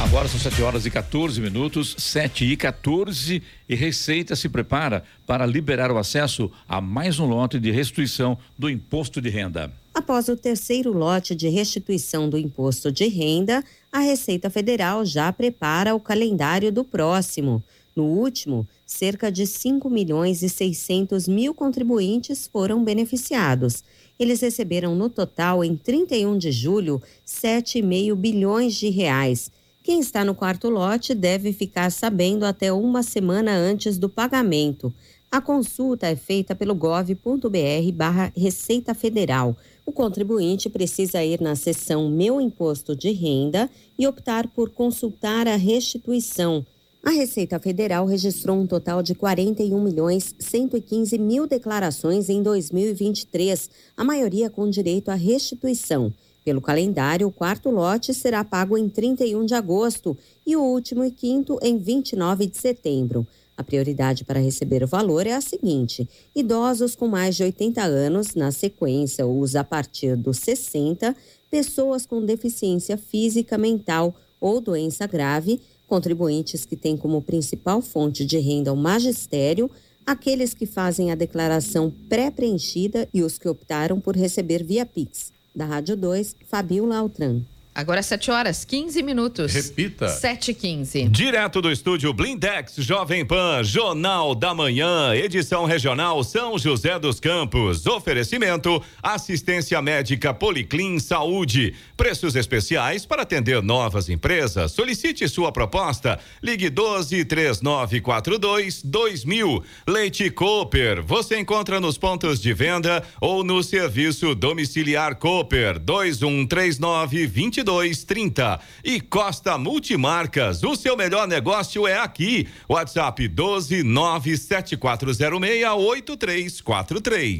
Agora 0.00 0.28
são 0.28 0.38
7 0.38 0.60
horas 0.62 0.84
e 0.84 0.90
14 0.90 1.40
minutos, 1.40 1.94
7 1.96 2.44
e 2.44 2.56
14, 2.56 3.42
e 3.68 3.74
Receita 3.74 4.36
se 4.36 4.48
prepara 4.48 5.02
para 5.26 5.46
liberar 5.46 5.90
o 5.90 5.96
acesso 5.96 6.50
a 6.68 6.80
mais 6.80 7.18
um 7.18 7.26
lote 7.26 7.58
de 7.58 7.70
restituição 7.70 8.36
do 8.58 8.68
imposto 8.68 9.22
de 9.22 9.30
renda. 9.30 9.72
Após 9.94 10.28
o 10.28 10.36
terceiro 10.36 10.92
lote 10.92 11.34
de 11.34 11.48
restituição 11.48 12.28
do 12.28 12.36
imposto 12.36 12.92
de 12.92 13.08
renda, 13.08 13.64
a 13.96 14.00
Receita 14.00 14.50
Federal 14.50 15.06
já 15.06 15.32
prepara 15.32 15.94
o 15.94 16.00
calendário 16.00 16.70
do 16.70 16.84
próximo. 16.84 17.64
No 17.96 18.04
último, 18.04 18.68
cerca 18.84 19.32
de 19.32 19.46
5 19.46 19.88
milhões 19.88 20.42
e 20.42 20.50
600 20.50 21.26
mil 21.26 21.54
contribuintes 21.54 22.46
foram 22.46 22.84
beneficiados. 22.84 23.82
Eles 24.18 24.42
receberam 24.42 24.94
no 24.94 25.08
total, 25.08 25.64
em 25.64 25.74
31 25.74 26.36
de 26.36 26.52
julho, 26.52 27.00
7,5 27.26 28.14
bilhões 28.14 28.74
de 28.74 28.90
reais. 28.90 29.50
Quem 29.82 29.98
está 29.98 30.22
no 30.26 30.34
quarto 30.34 30.68
lote 30.68 31.14
deve 31.14 31.54
ficar 31.54 31.90
sabendo 31.90 32.44
até 32.44 32.70
uma 32.70 33.02
semana 33.02 33.56
antes 33.56 33.96
do 33.96 34.10
pagamento. 34.10 34.92
A 35.30 35.40
consulta 35.40 36.06
é 36.06 36.16
feita 36.16 36.54
pelo 36.54 36.74
gov.br 36.74 37.92
barra 37.94 38.30
Receita 38.36 38.94
Federal. 38.94 39.56
O 39.86 39.92
contribuinte 39.92 40.68
precisa 40.68 41.24
ir 41.24 41.40
na 41.40 41.54
seção 41.54 42.10
Meu 42.10 42.40
Imposto 42.40 42.96
de 42.96 43.12
Renda 43.12 43.70
e 43.96 44.04
optar 44.04 44.48
por 44.48 44.70
consultar 44.70 45.46
a 45.46 45.54
restituição. 45.54 46.66
A 47.04 47.10
Receita 47.10 47.60
Federal 47.60 48.04
registrou 48.04 48.58
um 48.58 48.66
total 48.66 49.00
de 49.00 49.14
41 49.14 49.80
milhões 49.80 50.34
115 50.40 51.16
mil 51.18 51.46
declarações 51.46 52.28
em 52.28 52.42
2023, 52.42 53.70
a 53.96 54.02
maioria 54.02 54.50
com 54.50 54.68
direito 54.68 55.08
à 55.08 55.14
restituição. 55.14 56.12
Pelo 56.44 56.60
calendário, 56.60 57.28
o 57.28 57.32
quarto 57.32 57.70
lote 57.70 58.12
será 58.12 58.42
pago 58.42 58.76
em 58.76 58.88
31 58.88 59.46
de 59.46 59.54
agosto 59.54 60.18
e 60.44 60.56
o 60.56 60.62
último 60.62 61.04
e 61.04 61.12
quinto 61.12 61.60
em 61.62 61.78
29 61.78 62.46
de 62.46 62.56
setembro. 62.56 63.24
A 63.56 63.64
prioridade 63.64 64.24
para 64.24 64.38
receber 64.38 64.82
o 64.82 64.86
valor 64.86 65.26
é 65.26 65.32
a 65.32 65.40
seguinte: 65.40 66.08
idosos 66.34 66.94
com 66.94 67.08
mais 67.08 67.36
de 67.36 67.42
80 67.42 67.82
anos, 67.82 68.34
na 68.34 68.52
sequência, 68.52 69.26
os 69.26 69.56
a 69.56 69.64
partir 69.64 70.16
dos 70.16 70.38
60, 70.38 71.16
pessoas 71.50 72.04
com 72.04 72.24
deficiência 72.24 72.98
física, 72.98 73.56
mental 73.56 74.14
ou 74.38 74.60
doença 74.60 75.06
grave, 75.06 75.60
contribuintes 75.86 76.64
que 76.64 76.76
têm 76.76 76.96
como 76.96 77.22
principal 77.22 77.80
fonte 77.80 78.26
de 78.26 78.38
renda 78.38 78.72
o 78.72 78.76
magistério, 78.76 79.70
aqueles 80.04 80.52
que 80.52 80.66
fazem 80.66 81.10
a 81.10 81.14
declaração 81.14 81.92
pré-preenchida 82.08 83.08
e 83.12 83.22
os 83.22 83.38
que 83.38 83.48
optaram 83.48 84.00
por 84.00 84.14
receber 84.14 84.62
via 84.62 84.84
Pix. 84.84 85.32
Da 85.54 85.64
Rádio 85.64 85.96
2, 85.96 86.36
Fabiola 86.46 86.98
Altran. 86.98 87.40
Agora 87.76 88.02
7 88.02 88.30
horas 88.30 88.64
15 88.64 89.02
minutos. 89.02 89.52
Repita. 89.52 90.08
7 90.08 90.50
e 90.50 90.54
15. 90.54 91.08
Direto 91.10 91.60
do 91.60 91.70
estúdio 91.70 92.10
Blindex 92.10 92.76
Jovem 92.78 93.22
Pan, 93.22 93.62
Jornal 93.62 94.34
da 94.34 94.54
Manhã, 94.54 95.14
edição 95.14 95.66
regional 95.66 96.24
São 96.24 96.56
José 96.58 96.98
dos 96.98 97.20
Campos. 97.20 97.86
Oferecimento: 97.86 98.82
assistência 99.02 99.82
médica 99.82 100.32
Policlin 100.32 100.98
Saúde. 100.98 101.74
Preços 101.98 102.34
especiais 102.34 103.04
para 103.04 103.24
atender 103.24 103.62
novas 103.62 104.08
empresas. 104.08 104.72
Solicite 104.72 105.28
sua 105.28 105.52
proposta. 105.52 106.18
Ligue 106.42 106.70
12 106.70 107.26
3942 107.26 108.82
2000. 108.84 109.62
Leite 109.86 110.30
Cooper. 110.30 111.02
Você 111.02 111.38
encontra 111.38 111.78
nos 111.78 111.98
pontos 111.98 112.40
de 112.40 112.54
venda 112.54 113.04
ou 113.20 113.44
no 113.44 113.62
serviço 113.62 114.34
domiciliar 114.34 115.16
Cooper 115.16 115.78
2139 115.78 117.26
22 117.26 117.65
2230. 117.66 118.60
E 118.84 119.00
Costa 119.00 119.58
Multimarcas, 119.58 120.62
o 120.62 120.76
seu 120.76 120.96
melhor 120.96 121.26
negócio 121.26 121.86
é 121.86 121.98
aqui. 121.98 122.48
WhatsApp 122.68 123.26
12 123.26 123.82
97406 123.82 125.64
8343. 125.74 127.38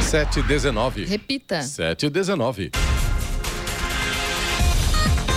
719. 0.00 1.04
Repita. 1.04 1.62
719. 1.62 2.70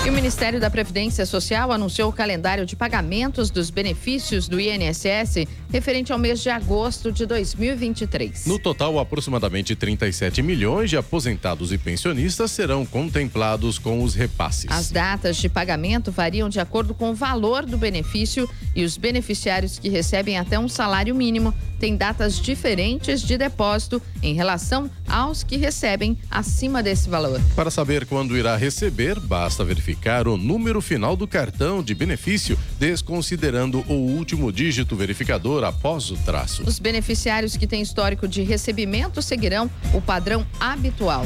E 0.06 0.10
o 0.10 0.12
Ministério 0.12 0.60
da 0.60 0.70
Previdência 0.70 1.26
Social 1.26 1.72
anunciou 1.72 2.10
o 2.10 2.14
calendário 2.14 2.66
de 2.66 2.76
pagamentos 2.76 3.50
dos 3.50 3.70
benefícios 3.70 4.50
do 4.50 4.60
INSS 4.60 5.48
referente 5.74 6.14
ao 6.14 6.20
mês 6.20 6.40
de 6.40 6.52
agosto 6.52 7.12
de 7.12 7.26
2023. 7.26 8.46
No 8.46 8.60
total, 8.60 9.00
aproximadamente 9.00 9.76
37 9.76 10.44
milhões 10.44 10.88
de 10.88 10.96
aposentados 10.96 11.74
e 11.74 11.80
pensionistas 11.80 12.52
serão 12.52 12.86
contemplados 12.86 13.80
com 13.80 14.04
os 14.04 14.14
repasses. 14.14 14.70
As 14.70 14.92
datas 14.92 15.36
de 15.38 15.50
pagamento 15.50 16.12
variam 16.12 16.48
de 16.48 16.60
acordo 16.60 16.94
com 16.94 17.10
o 17.10 17.16
valor 17.16 17.66
do 17.66 17.76
benefício 17.76 18.48
e 18.76 18.84
os 18.84 18.98
beneficiários 18.98 19.80
que 19.80 19.90
recebem 19.90 20.38
até 20.38 20.60
um 20.60 20.70
salário 20.70 21.16
mínimo 21.16 21.52
têm 21.80 21.98
datas 21.98 22.40
diferentes 22.40 23.22
de 23.22 23.38
depósito 23.38 24.02
em 24.22 24.34
relação 24.34 24.90
aos 25.08 25.44
que 25.44 25.58
recebem 25.58 26.18
acima 26.32 26.82
desse 26.82 27.10
valor. 27.10 27.42
Para 27.56 27.70
saber 27.70 28.06
quando 28.06 28.38
irá 28.38 28.56
receber, 28.56 29.20
basta 29.20 29.66
verificar 29.66 30.28
o 30.28 30.38
número 30.38 30.82
final 30.82 31.18
do 31.18 31.28
cartão 31.28 31.84
de 31.84 31.94
benefício, 31.94 32.58
desconsiderando 32.80 33.84
o 33.90 33.94
último 33.94 34.52
dígito 34.52 34.96
verificador 34.96 35.63
após 35.64 36.12
o 36.12 36.18
traço. 36.18 36.64
Os 36.64 36.80
beneficiários 36.80 37.58
que 37.58 37.68
têm 37.68 37.82
histórico 37.82 38.28
de 38.28 38.42
recebimento 38.44 39.22
seguirão 39.22 39.70
o 39.94 40.02
padrão 40.02 40.46
habitual. 40.60 41.26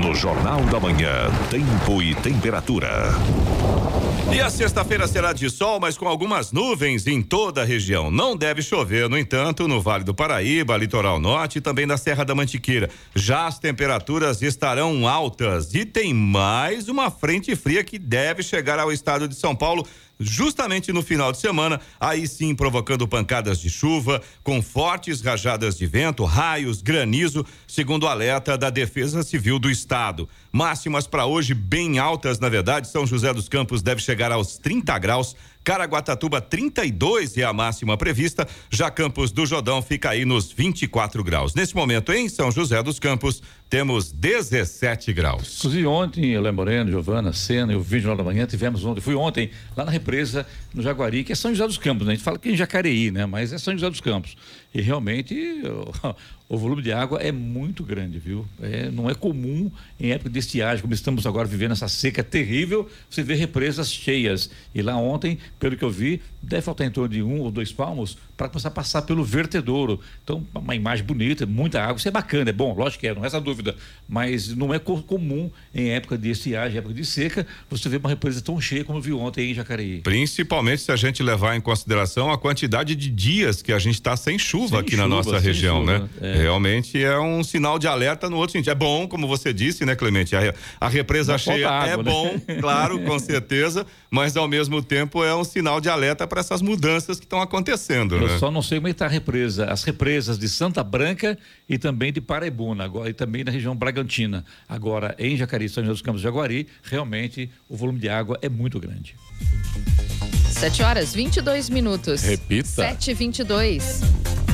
No 0.00 0.14
Jornal 0.14 0.64
da 0.66 0.78
Manhã, 0.78 1.28
tempo 1.50 2.00
e 2.00 2.14
temperatura. 2.14 2.88
E 4.30 4.40
a 4.40 4.50
sexta-feira 4.50 5.08
será 5.08 5.32
de 5.32 5.48
sol, 5.48 5.80
mas 5.80 5.96
com 5.96 6.06
algumas 6.06 6.52
nuvens 6.52 7.06
em 7.06 7.22
toda 7.22 7.62
a 7.62 7.64
região. 7.64 8.10
Não 8.10 8.36
deve 8.36 8.60
chover, 8.60 9.08
no 9.08 9.16
entanto, 9.16 9.66
no 9.66 9.80
Vale 9.80 10.04
do 10.04 10.14
Paraíba, 10.14 10.76
Litoral 10.76 11.18
Norte 11.18 11.58
e 11.58 11.60
também 11.62 11.86
na 11.86 11.96
Serra 11.96 12.24
da 12.24 12.34
Mantiqueira. 12.34 12.90
Já 13.14 13.46
as 13.46 13.58
temperaturas 13.58 14.42
estarão 14.42 15.08
altas 15.08 15.74
e 15.74 15.86
tem 15.86 16.12
mais 16.12 16.90
uma 16.90 17.10
frente 17.10 17.56
fria 17.56 17.82
que 17.82 17.98
deve 17.98 18.42
chegar 18.42 18.78
ao 18.78 18.92
estado 18.92 19.26
de 19.26 19.34
São 19.34 19.56
Paulo 19.56 19.86
justamente 20.18 20.92
no 20.92 21.02
final 21.02 21.32
de 21.32 21.38
semana, 21.38 21.80
aí 22.00 22.26
sim 22.26 22.54
provocando 22.54 23.06
pancadas 23.06 23.60
de 23.60 23.70
chuva, 23.70 24.20
com 24.42 24.60
fortes 24.60 25.20
rajadas 25.20 25.76
de 25.76 25.86
vento, 25.86 26.24
raios, 26.24 26.82
granizo, 26.82 27.44
segundo 27.66 28.04
o 28.04 28.08
alerta 28.08 28.56
da 28.56 28.70
Defesa 28.70 29.22
Civil 29.22 29.58
do 29.58 29.70
Estado. 29.70 30.28
Máximas 30.50 31.06
para 31.06 31.26
hoje 31.26 31.54
bem 31.54 31.98
altas, 31.98 32.38
na 32.38 32.48
verdade. 32.48 32.88
São 32.88 33.06
José 33.06 33.32
dos 33.32 33.48
Campos 33.48 33.82
deve 33.82 34.00
chegar 34.00 34.32
aos 34.32 34.58
30 34.58 34.98
graus. 34.98 35.36
Caraguatatuba 35.62 36.40
32 36.40 37.36
é 37.36 37.44
a 37.44 37.52
máxima 37.52 37.96
prevista. 37.96 38.48
Já 38.70 38.90
Campos 38.90 39.30
do 39.30 39.44
Jordão 39.44 39.82
fica 39.82 40.10
aí 40.10 40.24
nos 40.24 40.50
24 40.50 41.22
graus. 41.22 41.54
Nesse 41.54 41.76
momento 41.76 42.10
em 42.10 42.28
São 42.28 42.50
José 42.50 42.82
dos 42.82 42.98
Campos 42.98 43.42
temos 43.68 44.10
17 44.10 45.12
graus. 45.12 45.58
Inclusive 45.58 45.86
ontem, 45.86 46.32
Helé 46.32 46.50
Moreno, 46.50 46.90
Giovana, 46.90 47.32
Sena 47.32 47.72
e 47.72 47.76
o 47.76 47.80
vídeo 47.80 48.08
lá 48.08 48.16
da 48.16 48.24
manhã 48.24 48.46
tivemos 48.46 48.84
ontem, 48.84 49.00
fui 49.00 49.14
ontem 49.14 49.50
lá 49.76 49.84
na 49.84 49.90
represa 49.90 50.46
no 50.72 50.82
Jaguari, 50.82 51.24
que 51.24 51.32
é 51.32 51.34
São 51.34 51.50
José 51.50 51.66
dos 51.66 51.78
Campos, 51.78 52.06
né? 52.06 52.12
A 52.12 52.16
gente 52.16 52.24
fala 52.24 52.38
que 52.38 52.48
é 52.48 52.52
em 52.52 52.56
Jacareí, 52.56 53.10
né? 53.10 53.26
Mas 53.26 53.52
é 53.52 53.58
São 53.58 53.74
José 53.74 53.90
dos 53.90 54.00
Campos. 54.00 54.36
E 54.74 54.80
realmente 54.80 55.62
o 56.48 56.56
volume 56.56 56.82
de 56.82 56.92
água 56.92 57.18
é 57.20 57.32
muito 57.32 57.82
grande, 57.82 58.18
viu? 58.18 58.46
É, 58.62 58.90
não 58.90 59.08
é 59.08 59.14
comum 59.14 59.70
em 59.98 60.12
época 60.12 60.30
de 60.30 60.38
estiagem, 60.38 60.80
como 60.80 60.94
estamos 60.94 61.26
agora 61.26 61.46
vivendo 61.46 61.72
essa 61.72 61.88
seca 61.88 62.22
terrível, 62.22 62.88
você 63.08 63.22
vê 63.22 63.34
represas 63.34 63.92
cheias. 63.92 64.50
E 64.74 64.80
lá 64.80 64.96
ontem, 64.96 65.38
pelo 65.58 65.76
que 65.76 65.84
eu 65.84 65.90
vi, 65.90 66.20
deve 66.42 66.62
faltar 66.62 66.86
em 66.86 66.90
torno 66.90 67.08
de 67.08 67.22
um 67.22 67.40
ou 67.40 67.50
dois 67.50 67.72
palmos 67.72 68.16
para 68.36 68.48
começar 68.48 68.68
a 68.68 68.72
passar 68.72 69.02
pelo 69.02 69.24
vertedouro. 69.24 70.00
Então, 70.22 70.46
uma 70.54 70.74
imagem 70.74 71.04
bonita, 71.04 71.44
muita 71.44 71.82
água, 71.82 71.96
isso 71.96 72.08
é 72.08 72.10
bacana, 72.10 72.50
é 72.50 72.52
bom, 72.52 72.74
lógico 72.74 73.00
que 73.00 73.08
é, 73.08 73.14
não 73.14 73.24
é 73.24 73.26
essa 73.26 73.40
dúvida, 73.40 73.57
mas 74.08 74.48
não 74.54 74.72
é 74.72 74.78
comum 74.78 75.50
em 75.74 75.90
época 75.90 76.16
de 76.16 76.30
estiagem, 76.30 76.78
época 76.78 76.94
de 76.94 77.04
seca, 77.04 77.46
você 77.68 77.88
ver 77.88 77.98
uma 77.98 78.08
represa 78.08 78.40
tão 78.40 78.60
cheia 78.60 78.84
como 78.84 79.00
viu 79.00 79.20
ontem 79.20 79.50
em 79.50 79.54
Jacareí. 79.54 80.00
Principalmente 80.00 80.82
se 80.82 80.92
a 80.92 80.96
gente 80.96 81.22
levar 81.22 81.56
em 81.56 81.60
consideração 81.60 82.30
a 82.30 82.38
quantidade 82.38 82.94
de 82.94 83.10
dias 83.10 83.62
que 83.62 83.72
a 83.72 83.78
gente 83.78 83.94
está 83.94 84.16
sem 84.16 84.38
chuva 84.38 84.68
sem 84.68 84.78
aqui 84.78 84.90
chuva, 84.92 85.02
na 85.02 85.08
nossa 85.08 85.38
região, 85.38 85.80
chuva, 85.80 85.98
né? 85.98 86.08
É. 86.20 86.42
Realmente 86.42 87.02
é 87.02 87.18
um 87.18 87.44
sinal 87.44 87.78
de 87.78 87.86
alerta 87.86 88.30
no 88.30 88.36
outro 88.36 88.52
sentido. 88.52 88.70
É 88.70 88.74
bom, 88.74 89.06
como 89.06 89.26
você 89.26 89.52
disse, 89.52 89.84
né, 89.84 89.94
Clemente? 89.94 90.34
A, 90.34 90.54
a 90.80 90.88
represa 90.88 91.32
não 91.32 91.38
cheia 91.38 91.68
água, 91.68 91.92
é 91.92 91.96
né? 91.96 92.02
bom, 92.02 92.40
claro, 92.60 92.98
com 93.00 93.18
certeza, 93.18 93.86
mas 94.10 94.36
ao 94.36 94.48
mesmo 94.48 94.82
tempo 94.82 95.22
é 95.22 95.34
um 95.34 95.44
sinal 95.44 95.80
de 95.80 95.88
alerta 95.88 96.26
para 96.26 96.40
essas 96.40 96.62
mudanças 96.62 97.18
que 97.18 97.26
estão 97.26 97.40
acontecendo. 97.40 98.16
Eu 98.16 98.28
né? 98.28 98.38
só 98.38 98.50
não 98.50 98.62
sei 98.62 98.78
como 98.78 98.88
é 98.88 98.90
está 98.90 99.06
a 99.06 99.08
represa, 99.08 99.66
as 99.66 99.84
represas 99.84 100.38
de 100.38 100.48
Santa 100.48 100.82
Branca 100.82 101.38
e 101.68 101.78
também 101.78 102.12
de 102.12 102.20
Paraibuna, 102.20 102.84
agora, 102.84 103.10
e 103.10 103.12
também 103.12 103.44
na 103.44 103.50
região 103.50 103.76
Bragantina. 103.76 104.44
Agora, 104.68 105.14
em 105.18 105.36
Jacareí, 105.36 105.68
São 105.68 105.82
José 105.82 105.92
dos 105.92 106.02
Campos 106.02 106.20
de 106.20 106.24
Jaguari, 106.24 106.66
realmente 106.82 107.50
o 107.68 107.76
volume 107.76 107.98
de 107.98 108.08
água 108.08 108.38
é 108.42 108.48
muito 108.48 108.80
grande. 108.80 109.14
7 110.58 110.82
horas 110.82 111.14
22 111.14 111.70
minutos. 111.70 112.22
Repita. 112.22 112.82
7 112.82 113.12
e 113.12 113.14
22 113.14 114.02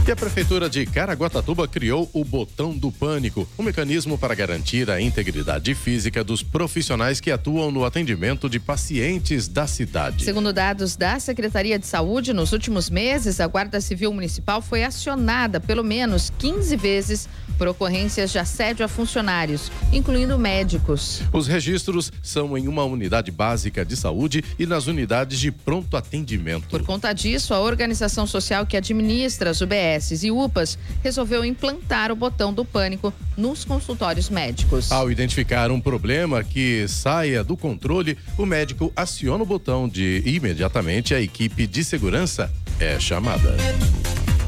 e 0.06 0.12
a 0.12 0.16
Prefeitura 0.16 0.68
de 0.68 0.84
Caraguatatuba 0.84 1.66
criou 1.66 2.11
o 2.12 2.23
Botão 2.23 2.76
do 2.76 2.92
Pânico, 2.92 3.49
um 3.58 3.62
mecanismo 3.62 4.18
para 4.18 4.34
garantir 4.34 4.90
a 4.90 5.00
integridade 5.00 5.75
física 5.75 6.23
dos 6.23 6.42
profissionais 6.42 7.20
que 7.20 7.30
atuam 7.30 7.70
no 7.70 7.87
atendimento 7.87 8.46
de 8.50 8.61
pacientes 8.61 9.49
da 9.49 9.66
cidade. 9.66 10.25
Segundo 10.25 10.52
dados 10.52 10.94
da 10.94 11.18
Secretaria 11.18 11.78
de 11.78 11.87
Saúde, 11.87 12.34
nos 12.34 12.52
últimos 12.52 12.90
meses, 12.90 13.40
a 13.40 13.46
Guarda 13.46 13.80
Civil 13.80 14.12
Municipal 14.12 14.61
foi 14.61 14.84
acionada 14.84 15.58
pelo 15.58 15.82
menos 15.82 16.30
15 16.38 16.76
vezes 16.76 17.26
por 17.56 17.68
ocorrências 17.68 18.30
de 18.30 18.38
assédio 18.38 18.84
a 18.84 18.88
funcionários, 18.88 19.70
incluindo 19.92 20.38
médicos. 20.38 21.23
Os 21.32 21.46
registros 21.46 22.12
são 22.23 22.56
em 22.56 22.68
uma 22.68 22.84
unidade 22.84 23.30
básica 23.30 23.84
de 23.84 23.96
saúde 23.96 24.44
e 24.58 24.66
nas 24.66 24.87
unidades 24.87 25.38
de 25.38 25.50
pronto 25.50 25.96
atendimento. 25.96 26.68
Por 26.68 26.82
conta 26.84 27.12
disso, 27.12 27.54
a 27.54 27.61
organização 27.61 28.26
social 28.26 28.66
que 28.66 28.76
administra 28.76 29.50
as 29.50 29.61
UBSs 29.61 30.26
e 30.26 30.30
UPAs 30.30 30.78
resolveu 31.02 31.44
implantar 31.44 32.11
o 32.11 32.16
botão 32.16 32.52
do 32.52 32.64
pânico 32.64 33.12
nos 33.37 33.64
consultórios 33.64 34.28
médicos. 34.28 34.90
Ao 34.90 35.11
identificar 35.11 35.70
um 35.70 35.80
problema 35.80 36.42
que 36.42 36.87
saia 36.88 37.42
do 37.42 37.56
controle, 37.56 38.16
o 38.38 38.46
médico 38.46 38.92
aciona 38.94 39.42
o 39.42 39.46
botão 39.46 39.88
de 39.88 40.23
imediatamente 40.25 41.14
a 41.14 41.20
equipe 41.20 41.66
de 41.66 41.84
segurança 41.84 42.52
é 42.78 42.99
chamada. 42.99 43.56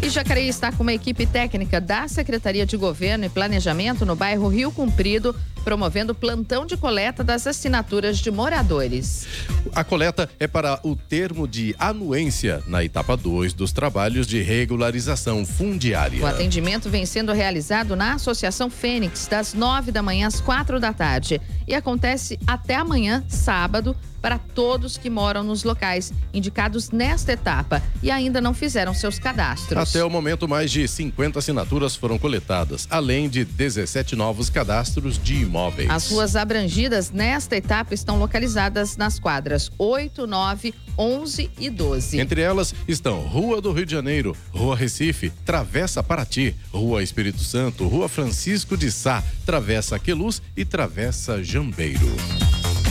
E 0.06 0.08
Jacareí 0.08 0.46
está 0.46 0.70
com 0.70 0.84
uma 0.84 0.92
equipe 0.92 1.26
técnica 1.26 1.80
da 1.80 2.06
Secretaria 2.06 2.64
de 2.64 2.76
Governo 2.76 3.24
e 3.24 3.28
Planejamento 3.28 4.06
no 4.06 4.14
bairro 4.14 4.46
Rio 4.46 4.70
Cumprido, 4.70 5.34
promovendo 5.64 6.14
plantão 6.14 6.64
de 6.64 6.76
coleta 6.76 7.24
das 7.24 7.44
assinaturas 7.44 8.18
de 8.18 8.30
moradores. 8.30 9.26
A 9.74 9.82
coleta 9.82 10.30
é 10.38 10.46
para 10.46 10.78
o 10.84 10.94
termo 10.94 11.48
de 11.48 11.74
anuência 11.76 12.62
na 12.68 12.84
etapa 12.84 13.16
2 13.16 13.52
dos 13.52 13.72
trabalhos 13.72 14.28
de 14.28 14.40
regularização 14.40 15.44
fundiária. 15.44 16.22
O 16.22 16.26
atendimento 16.26 16.88
vem 16.88 17.04
sendo 17.04 17.32
realizado 17.32 17.96
na 17.96 18.14
Associação 18.14 18.70
Fênix, 18.70 19.26
das 19.26 19.54
9 19.54 19.90
da 19.90 20.04
manhã 20.04 20.28
às 20.28 20.40
quatro 20.40 20.78
da 20.78 20.92
tarde. 20.92 21.40
E 21.66 21.74
acontece 21.74 22.38
até 22.46 22.76
amanhã, 22.76 23.24
sábado, 23.26 23.96
para 24.20 24.38
todos 24.38 24.96
que 24.96 25.10
moram 25.10 25.42
nos 25.42 25.64
locais 25.64 26.12
indicados 26.32 26.90
nesta 26.90 27.32
etapa 27.32 27.82
e 28.02 28.10
ainda 28.10 28.40
não 28.40 28.54
fizeram 28.54 28.94
seus 28.94 29.18
cadastros. 29.18 29.78
Até 29.78 30.04
o 30.04 30.10
momento, 30.10 30.48
mais 30.48 30.70
de 30.70 30.86
50 30.86 31.38
assinaturas 31.38 31.96
foram 31.96 32.18
coletadas, 32.18 32.86
além 32.90 33.28
de 33.28 33.44
17 33.44 34.16
novos 34.16 34.50
cadastros 34.50 35.18
de 35.22 35.42
imóveis. 35.42 35.90
As 35.90 36.10
ruas 36.10 36.36
abrangidas 36.36 37.10
nesta 37.10 37.56
etapa 37.56 37.94
estão 37.94 38.18
localizadas 38.18 38.96
nas 38.96 39.18
quadras 39.18 39.70
8, 39.78 40.26
9, 40.26 40.74
11 40.98 41.50
e 41.58 41.70
12. 41.70 42.20
Entre 42.20 42.40
elas 42.40 42.74
estão 42.88 43.20
Rua 43.20 43.60
do 43.60 43.72
Rio 43.72 43.86
de 43.86 43.92
Janeiro, 43.92 44.36
Rua 44.50 44.76
Recife, 44.76 45.30
Travessa 45.44 46.02
Paraty, 46.02 46.54
Rua 46.72 47.02
Espírito 47.02 47.40
Santo, 47.40 47.86
Rua 47.86 48.08
Francisco 48.08 48.76
de 48.76 48.90
Sá, 48.90 49.22
Travessa 49.44 49.98
Queluz 49.98 50.40
e 50.56 50.64
Travessa 50.64 51.42
Jambeiro. 51.42 52.06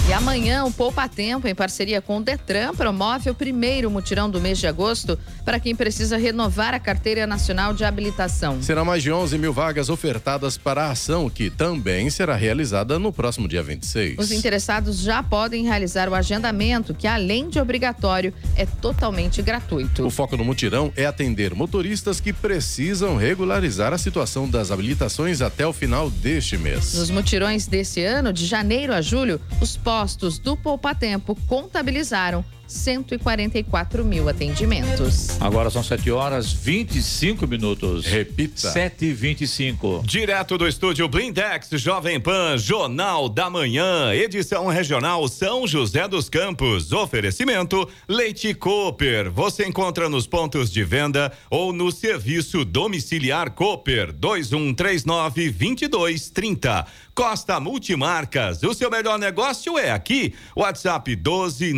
E 0.07 0.13
amanhã 0.13 0.63
o 0.65 0.71
Poupa 0.71 1.09
Tempo, 1.09 1.47
em 1.47 1.55
parceria 1.55 1.99
com 1.99 2.19
o 2.19 2.21
Detran, 2.21 2.75
promove 2.75 3.27
o 3.31 3.33
primeiro 3.33 3.89
mutirão 3.89 4.29
do 4.29 4.39
mês 4.39 4.59
de 4.59 4.67
agosto 4.67 5.17
para 5.43 5.59
quem 5.59 5.75
precisa 5.75 6.15
renovar 6.15 6.75
a 6.75 6.79
carteira 6.79 7.25
nacional 7.25 7.73
de 7.73 7.83
habilitação. 7.83 8.61
Será 8.61 8.85
mais 8.85 9.01
de 9.01 9.11
11 9.11 9.35
mil 9.39 9.51
vagas 9.51 9.89
ofertadas 9.89 10.59
para 10.59 10.85
a 10.85 10.91
ação, 10.91 11.27
que 11.27 11.49
também 11.49 12.07
será 12.11 12.35
realizada 12.35 12.99
no 12.99 13.11
próximo 13.11 13.47
dia 13.47 13.63
26. 13.63 14.19
Os 14.19 14.31
interessados 14.31 14.99
já 14.99 15.23
podem 15.23 15.63
realizar 15.63 16.07
o 16.07 16.13
agendamento, 16.13 16.93
que 16.93 17.07
além 17.07 17.49
de 17.49 17.59
obrigatório, 17.59 18.31
é 18.55 18.67
totalmente 18.67 19.41
gratuito. 19.41 20.05
O 20.05 20.11
foco 20.11 20.37
no 20.37 20.45
mutirão 20.45 20.93
é 20.95 21.07
atender 21.07 21.55
motoristas 21.55 22.19
que 22.19 22.31
precisam 22.31 23.17
regularizar 23.17 23.91
a 23.91 23.97
situação 23.97 24.47
das 24.47 24.69
habilitações 24.69 25.41
até 25.41 25.65
o 25.65 25.73
final 25.73 26.11
deste 26.11 26.59
mês. 26.59 26.93
Nos 26.93 27.09
mutirões 27.09 27.65
desse 27.65 28.03
ano, 28.03 28.31
de 28.31 28.45
janeiro 28.45 28.93
a 28.93 29.01
julho, 29.01 29.41
os 29.59 29.75
postos 29.75 29.94
do 30.37 30.57
Poupa 30.57 30.93
Tempo 30.93 31.35
contabilizaram 31.47 32.43
144 32.67 34.03
mil 34.03 34.27
atendimentos. 34.29 35.39
Agora 35.41 35.69
são 35.69 35.83
7 35.83 36.11
horas 36.11 36.51
25 36.51 37.47
minutos. 37.47 38.05
Repita. 38.05 38.71
7 38.71 39.05
e 39.05 39.13
25 39.13 40.03
Direto 40.05 40.57
do 40.57 40.67
estúdio 40.67 41.07
Blindex 41.07 41.69
Jovem 41.73 42.19
Pan, 42.19 42.57
Jornal 42.57 43.29
da 43.29 43.49
Manhã, 43.49 44.13
edição 44.13 44.67
regional 44.67 45.27
São 45.27 45.67
José 45.67 46.07
dos 46.07 46.29
Campos. 46.29 46.91
Oferecimento 46.91 47.87
Leite 48.07 48.53
Cooper. 48.53 49.31
Você 49.31 49.65
encontra 49.65 50.09
nos 50.09 50.27
pontos 50.27 50.71
de 50.71 50.83
venda 50.83 51.31
ou 51.49 51.73
no 51.73 51.91
serviço 51.91 52.63
domiciliar 52.65 53.51
Cooper 53.51 54.11
2139 54.13 55.51
2230. 55.51 56.85
Costa 57.15 57.59
Multimarcas. 57.61 58.61
O 58.63 58.73
seu 58.73 58.91
melhor 58.91 59.17
negócio 59.17 59.77
é 59.77 59.89
aqui. 59.89 60.33
WhatsApp 60.53 61.15
12 61.15 61.73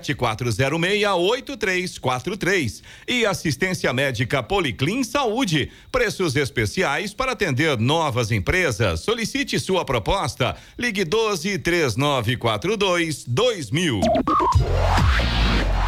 974068343. 0.00 2.82
E 3.06 3.26
assistência 3.26 3.92
médica 3.92 4.42
Policlin 4.42 5.04
Saúde. 5.04 5.70
Preços 5.90 6.36
especiais 6.36 7.12
para 7.12 7.32
atender 7.32 7.76
novas 7.78 8.30
empresas. 8.30 9.00
Solicite 9.00 9.58
sua 9.58 9.84
proposta. 9.84 10.56
Ligue 10.78 11.04
12 11.04 11.58
3942 11.58 13.24
2000. 13.26 14.00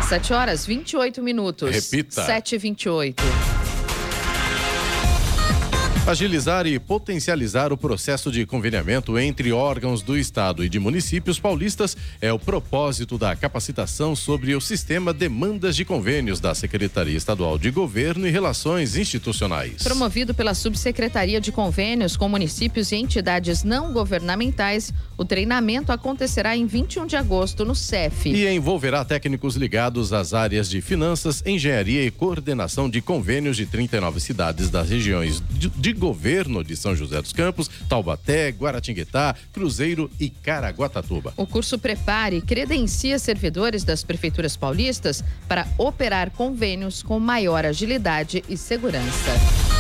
7 0.09 0.33
horas 0.33 0.67
28 0.67 1.23
minutos. 1.23 1.71
Repita. 1.71 2.25
7 2.25 2.55
e 2.55 2.59
28 2.59 3.56
Agilizar 6.07 6.69
e 6.69 6.79
potencializar 6.79 7.73
o 7.73 7.77
processo 7.77 8.31
de 8.31 8.47
conveniamento 8.47 9.19
entre 9.19 9.51
órgãos 9.51 10.03
do 10.03 10.17
Estado 10.17 10.65
e 10.65 10.69
de 10.69 10.79
municípios 10.79 11.41
paulistas 11.41 11.97
é 12.21 12.33
o 12.33 12.39
propósito 12.39 13.19
da 13.19 13.35
capacitação 13.35 14.15
sobre 14.15 14.55
o 14.55 14.61
sistema 14.61 15.13
Demandas 15.13 15.75
de 15.75 15.85
Convênios 15.85 16.39
da 16.39 16.55
Secretaria 16.55 17.17
Estadual 17.17 17.59
de 17.59 17.73
Governo 17.73 18.25
e 18.25 18.31
Relações 18.31 18.95
Institucionais. 18.95 19.83
Promovido 19.83 20.33
pela 20.33 20.55
Subsecretaria 20.55 21.41
de 21.41 21.51
Convênios 21.51 22.17
com 22.17 22.29
municípios 22.29 22.93
e 22.93 22.95
entidades 22.95 23.65
não 23.65 23.93
governamentais, 23.93 24.95
o 25.19 25.25
treinamento 25.25 25.91
acontecerá 25.91 26.57
em 26.57 26.67
21 26.67 27.05
de 27.05 27.17
agosto 27.17 27.65
no 27.65 27.75
CEF. 27.75 28.31
E 28.31 28.47
envolverá 28.47 29.05
técnicos 29.05 29.57
ligados 29.57 30.13
às 30.13 30.33
áreas 30.33 30.71
de 30.71 30.81
finanças, 30.81 31.43
engenharia 31.45 32.05
e 32.05 32.13
coordenação 32.13 32.89
de 32.89 33.01
convênios 33.01 33.57
de 33.57 33.67
39 33.67 34.21
cidades 34.21 34.71
das 34.71 34.89
regiões 34.89 35.43
de, 35.51 35.96
governo 35.97 36.63
de 36.63 36.77
São 36.77 36.95
José 36.95 37.21
dos 37.21 37.33
Campos, 37.33 37.69
Taubaté, 37.89 38.51
Guaratinguetá, 38.51 39.35
Cruzeiro 39.53 40.11
e 40.21 40.31
Caraguatatuba. 40.31 41.33
O 41.37 41.47
curso 41.47 41.79
prepare 41.79 42.37
e 42.37 42.43
credencia 42.43 43.19
servidores 43.19 43.85
das 43.85 44.05
prefeituras 44.05 44.57
paulistas 44.57 45.25
para 45.49 45.67
operar 45.79 46.31
convênios 46.31 47.03
com 47.03 47.19
maior 47.19 47.65
agilidade 47.65 48.45
e 48.49 48.57
segurança. 48.57 49.76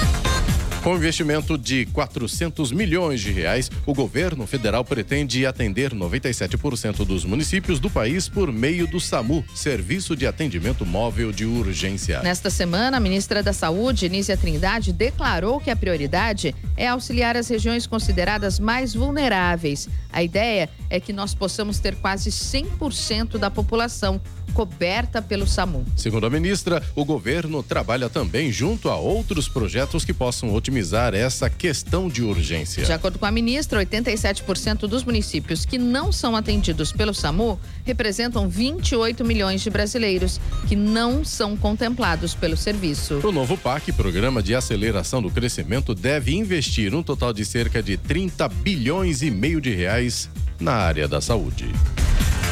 Com 0.86 0.94
investimento 0.94 1.58
de 1.58 1.84
400 1.86 2.70
milhões 2.70 3.20
de 3.20 3.32
reais, 3.32 3.68
o 3.84 3.92
governo 3.92 4.46
federal 4.46 4.84
pretende 4.84 5.44
atender 5.44 5.92
97% 5.92 7.04
dos 7.04 7.24
municípios 7.24 7.80
do 7.80 7.90
país 7.90 8.28
por 8.28 8.52
meio 8.52 8.86
do 8.86 9.00
SAMU, 9.00 9.44
Serviço 9.52 10.14
de 10.14 10.28
Atendimento 10.28 10.86
Móvel 10.86 11.32
de 11.32 11.44
Urgência. 11.44 12.22
Nesta 12.22 12.50
semana, 12.50 12.98
a 12.98 13.00
ministra 13.00 13.42
da 13.42 13.52
Saúde, 13.52 14.08
Nízia 14.08 14.36
Trindade, 14.36 14.92
declarou 14.92 15.58
que 15.58 15.72
a 15.72 15.76
prioridade 15.76 16.54
é 16.76 16.86
auxiliar 16.86 17.36
as 17.36 17.48
regiões 17.48 17.84
consideradas 17.84 18.60
mais 18.60 18.94
vulneráveis. 18.94 19.88
A 20.12 20.22
ideia 20.22 20.70
é 20.88 21.00
que 21.00 21.12
nós 21.12 21.34
possamos 21.34 21.80
ter 21.80 21.96
quase 21.96 22.30
100% 22.30 23.38
da 23.38 23.50
população 23.50 24.20
coberta 24.52 25.20
pelo 25.20 25.46
SAMU. 25.46 25.84
Segundo 25.96 26.26
a 26.26 26.30
ministra, 26.30 26.82
o 26.94 27.04
governo 27.04 27.62
trabalha 27.62 28.08
também 28.08 28.50
junto 28.50 28.88
a 28.88 28.96
outros 28.96 29.48
projetos 29.48 30.04
que 30.04 30.12
possam 30.12 30.52
otimizar 30.54 31.14
essa 31.14 31.48
questão 31.50 32.08
de 32.08 32.22
urgência. 32.22 32.84
De 32.84 32.92
acordo 32.92 33.18
com 33.18 33.26
a 33.26 33.30
ministra, 33.30 33.84
87% 33.84 34.86
dos 34.86 35.04
municípios 35.04 35.64
que 35.64 35.78
não 35.78 36.10
são 36.10 36.34
atendidos 36.36 36.92
pelo 36.92 37.14
SAMU 37.14 37.58
representam 37.84 38.48
28 38.48 39.24
milhões 39.24 39.60
de 39.60 39.70
brasileiros 39.70 40.40
que 40.68 40.76
não 40.76 41.24
são 41.24 41.56
contemplados 41.56 42.34
pelo 42.34 42.56
serviço. 42.56 43.20
O 43.22 43.32
novo 43.32 43.56
PAC, 43.56 43.92
Programa 43.92 44.42
de 44.42 44.54
Aceleração 44.54 45.20
do 45.22 45.30
Crescimento, 45.30 45.94
deve 45.94 46.34
investir 46.34 46.94
um 46.94 47.02
total 47.02 47.32
de 47.32 47.44
cerca 47.44 47.82
de 47.82 47.96
30 47.96 48.48
bilhões 48.48 49.22
e 49.22 49.30
meio 49.30 49.60
de 49.60 49.74
reais 49.74 50.28
na 50.58 50.72
área 50.72 51.06
da 51.06 51.20
saúde. 51.20 51.70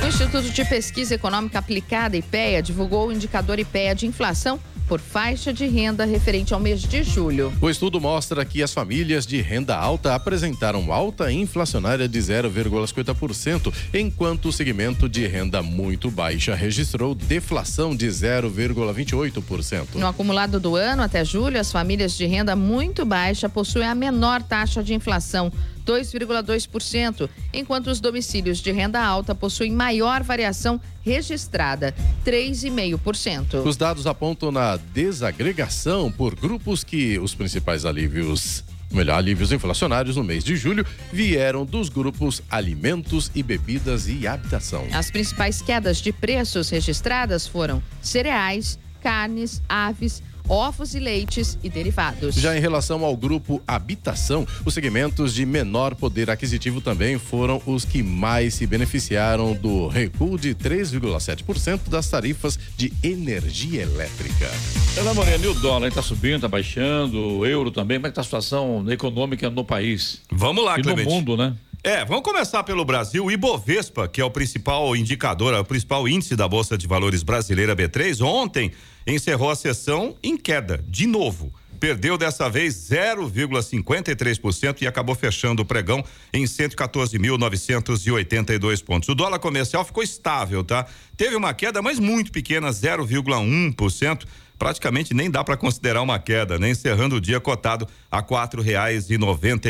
O 0.03 0.07
Instituto 0.07 0.51
de 0.51 0.65
Pesquisa 0.65 1.15
Econômica 1.15 1.59
Aplicada, 1.59 2.17
IPEA, 2.17 2.63
divulgou 2.63 3.09
o 3.09 3.13
indicador 3.13 3.59
IPEA 3.59 3.95
de 3.95 4.07
inflação 4.07 4.61
por 4.87 5.01
faixa 5.01 5.53
de 5.53 5.67
renda 5.67 6.05
referente 6.05 6.53
ao 6.53 6.61
mês 6.61 6.83
de 6.83 7.03
julho. 7.03 7.53
O 7.61 7.71
estudo 7.71 8.01
mostra 8.01 8.45
que 8.45 8.63
as 8.63 8.73
famílias 8.73 9.27
de 9.27 9.41
renda 9.41 9.77
alta 9.77 10.15
apresentaram 10.15 10.93
alta 10.93 11.33
inflacionária 11.33 12.07
de 12.07 12.19
0,50%, 12.19 13.73
enquanto 13.95 14.49
o 14.49 14.53
segmento 14.53 15.09
de 15.09 15.27
renda 15.27 15.63
muito 15.63 16.11
baixa 16.11 16.55
registrou 16.55 17.15
deflação 17.15 17.97
de 17.97 18.07
0,28%. 18.07 19.95
No 19.95 20.07
acumulado 20.07 20.61
do 20.61 20.77
ano 20.77 21.03
até 21.03 21.25
julho, 21.25 21.59
as 21.59 21.73
famílias 21.73 22.17
de 22.17 22.27
renda 22.27 22.55
muito 22.55 23.05
baixa 23.05 23.49
possuem 23.49 23.87
a 23.87 23.95
menor 23.95 24.43
taxa 24.43 24.83
de 24.83 24.93
inflação 24.93 25.51
2,2%, 25.87 27.29
enquanto 27.53 27.89
os 27.89 28.01
domicílios 28.01 28.59
de 28.59 28.73
renda 28.73 29.03
alta 29.03 29.35
possuem 29.35 29.73
maior 29.73 30.23
variação 30.23 30.81
registrada, 31.03 31.95
3,5%. 32.25 33.65
Os 33.65 33.77
dados 33.77 34.07
apontam 34.07 34.51
na 34.51 34.77
desagregação 34.77 36.11
por 36.11 36.35
grupos 36.35 36.83
que 36.83 37.19
os 37.19 37.35
principais 37.35 37.85
alívios 37.85 38.65
melhor, 38.91 39.19
alívios 39.19 39.51
inflacionários 39.53 40.17
no 40.17 40.25
mês 40.25 40.45
de 40.45 40.57
julho 40.57 40.87
vieram 41.13 41.67
dos 41.67 41.89
grupos 41.89 42.41
alimentos 42.49 43.31
e 43.35 43.43
bebidas 43.43 44.09
e 44.09 44.27
habitação. 44.27 44.87
As 44.93 45.11
principais 45.11 45.61
quedas 45.61 45.99
de 45.99 46.13
preços 46.13 46.71
registradas 46.71 47.47
foram 47.47 47.83
cereais, 48.01 48.79
carnes, 49.03 49.61
aves, 49.69 50.23
ovos 50.49 50.95
e 50.95 50.99
leites 50.99 51.59
e 51.63 51.69
derivados. 51.69 52.35
Já 52.35 52.57
em 52.57 52.61
relação 52.61 53.05
ao 53.05 53.17
grupo 53.17 53.63
habitação, 53.67 54.47
os 54.65 54.75
segmentos 54.75 55.35
de 55.35 55.47
menor 55.47 55.95
poder 55.95 56.31
aquisitivo 56.31 56.81
também 56.81 57.19
foram 57.19 57.63
os 57.67 57.85
que 57.85 58.03
mais 58.03 58.55
se 58.55 58.67
beneficiaram 58.67 59.55
do 59.55 59.89
recuo 59.89 60.39
de 60.39 60.55
3,7% 60.55 61.89
das 61.89 62.09
tarifas 62.09 62.59
de 62.77 62.93
energia 63.03 63.83
elétrica. 63.83 64.51
Ela 64.97 65.15
Morena, 65.15 65.45
e 65.45 65.49
o 65.49 65.55
dólar 65.55 65.89
está 65.89 66.03
subindo, 66.03 66.37
está 66.37 66.49
baixando, 66.49 67.39
o 67.39 67.47
euro 67.47 67.71
também, 67.71 67.99
como 67.99 68.07
é 68.07 68.11
que 68.11 68.13
está 68.13 68.21
a 68.21 68.25
situação 68.25 68.85
econômica 68.91 69.49
no 69.51 69.65
país? 69.65 70.21
Vamos 70.31 70.65
lá, 70.65 70.79
e 70.79 70.83
Clemente. 70.83 71.09
no 71.09 71.15
mundo, 71.15 71.37
né? 71.37 71.55
É, 71.87 72.03
vamos 72.03 72.25
começar 72.25 72.63
pelo 72.63 72.83
Brasil. 72.83 73.31
Ibovespa, 73.31 74.09
que 74.09 74.19
é 74.19 74.25
o 74.25 74.31
principal 74.31 74.97
indicador, 74.97 75.53
é 75.53 75.59
o 75.59 75.65
principal 75.67 76.09
índice 76.09 76.35
da 76.35 76.49
Bolsa 76.49 76.79
de 76.79 76.87
Valores 76.87 77.23
brasileira 77.23 77.77
B3, 77.77 78.25
ontem 78.25 78.73
encerrou 79.07 79.51
a 79.51 79.55
sessão 79.55 80.17
em 80.23 80.35
queda, 80.35 80.83
de 80.89 81.07
novo. 81.07 81.53
Perdeu 81.79 82.17
dessa 82.17 82.49
vez 82.49 82.75
0,53% 82.91 84.81
e 84.81 84.87
acabou 84.87 85.15
fechando 85.15 85.61
o 85.61 85.67
pregão 85.67 86.03
em 86.33 86.45
114.982 86.45 88.83
pontos. 88.83 89.11
O 89.11 89.15
dólar 89.15 89.39
comercial 89.39 89.85
ficou 89.85 90.03
estável, 90.03 90.65
tá? 90.65 90.87
Teve 91.19 91.37
uma 91.37 91.53
queda, 91.53 91.83
mas 91.83 91.99
muito 91.99 92.33
pequena, 92.33 92.71
0,1% 92.71 94.25
praticamente 94.59 95.13
nem 95.13 95.31
dá 95.31 95.43
para 95.43 95.57
considerar 95.57 96.03
uma 96.03 96.19
queda, 96.19 96.59
né? 96.59 96.71
Encerrando 96.71 97.17
o 97.17 97.21
dia 97.21 97.41
cotado 97.41 97.87
a 98.11 98.23
quatro 98.23 98.63
reais 98.63 99.11
e 99.11 99.19
noventa. 99.19 99.69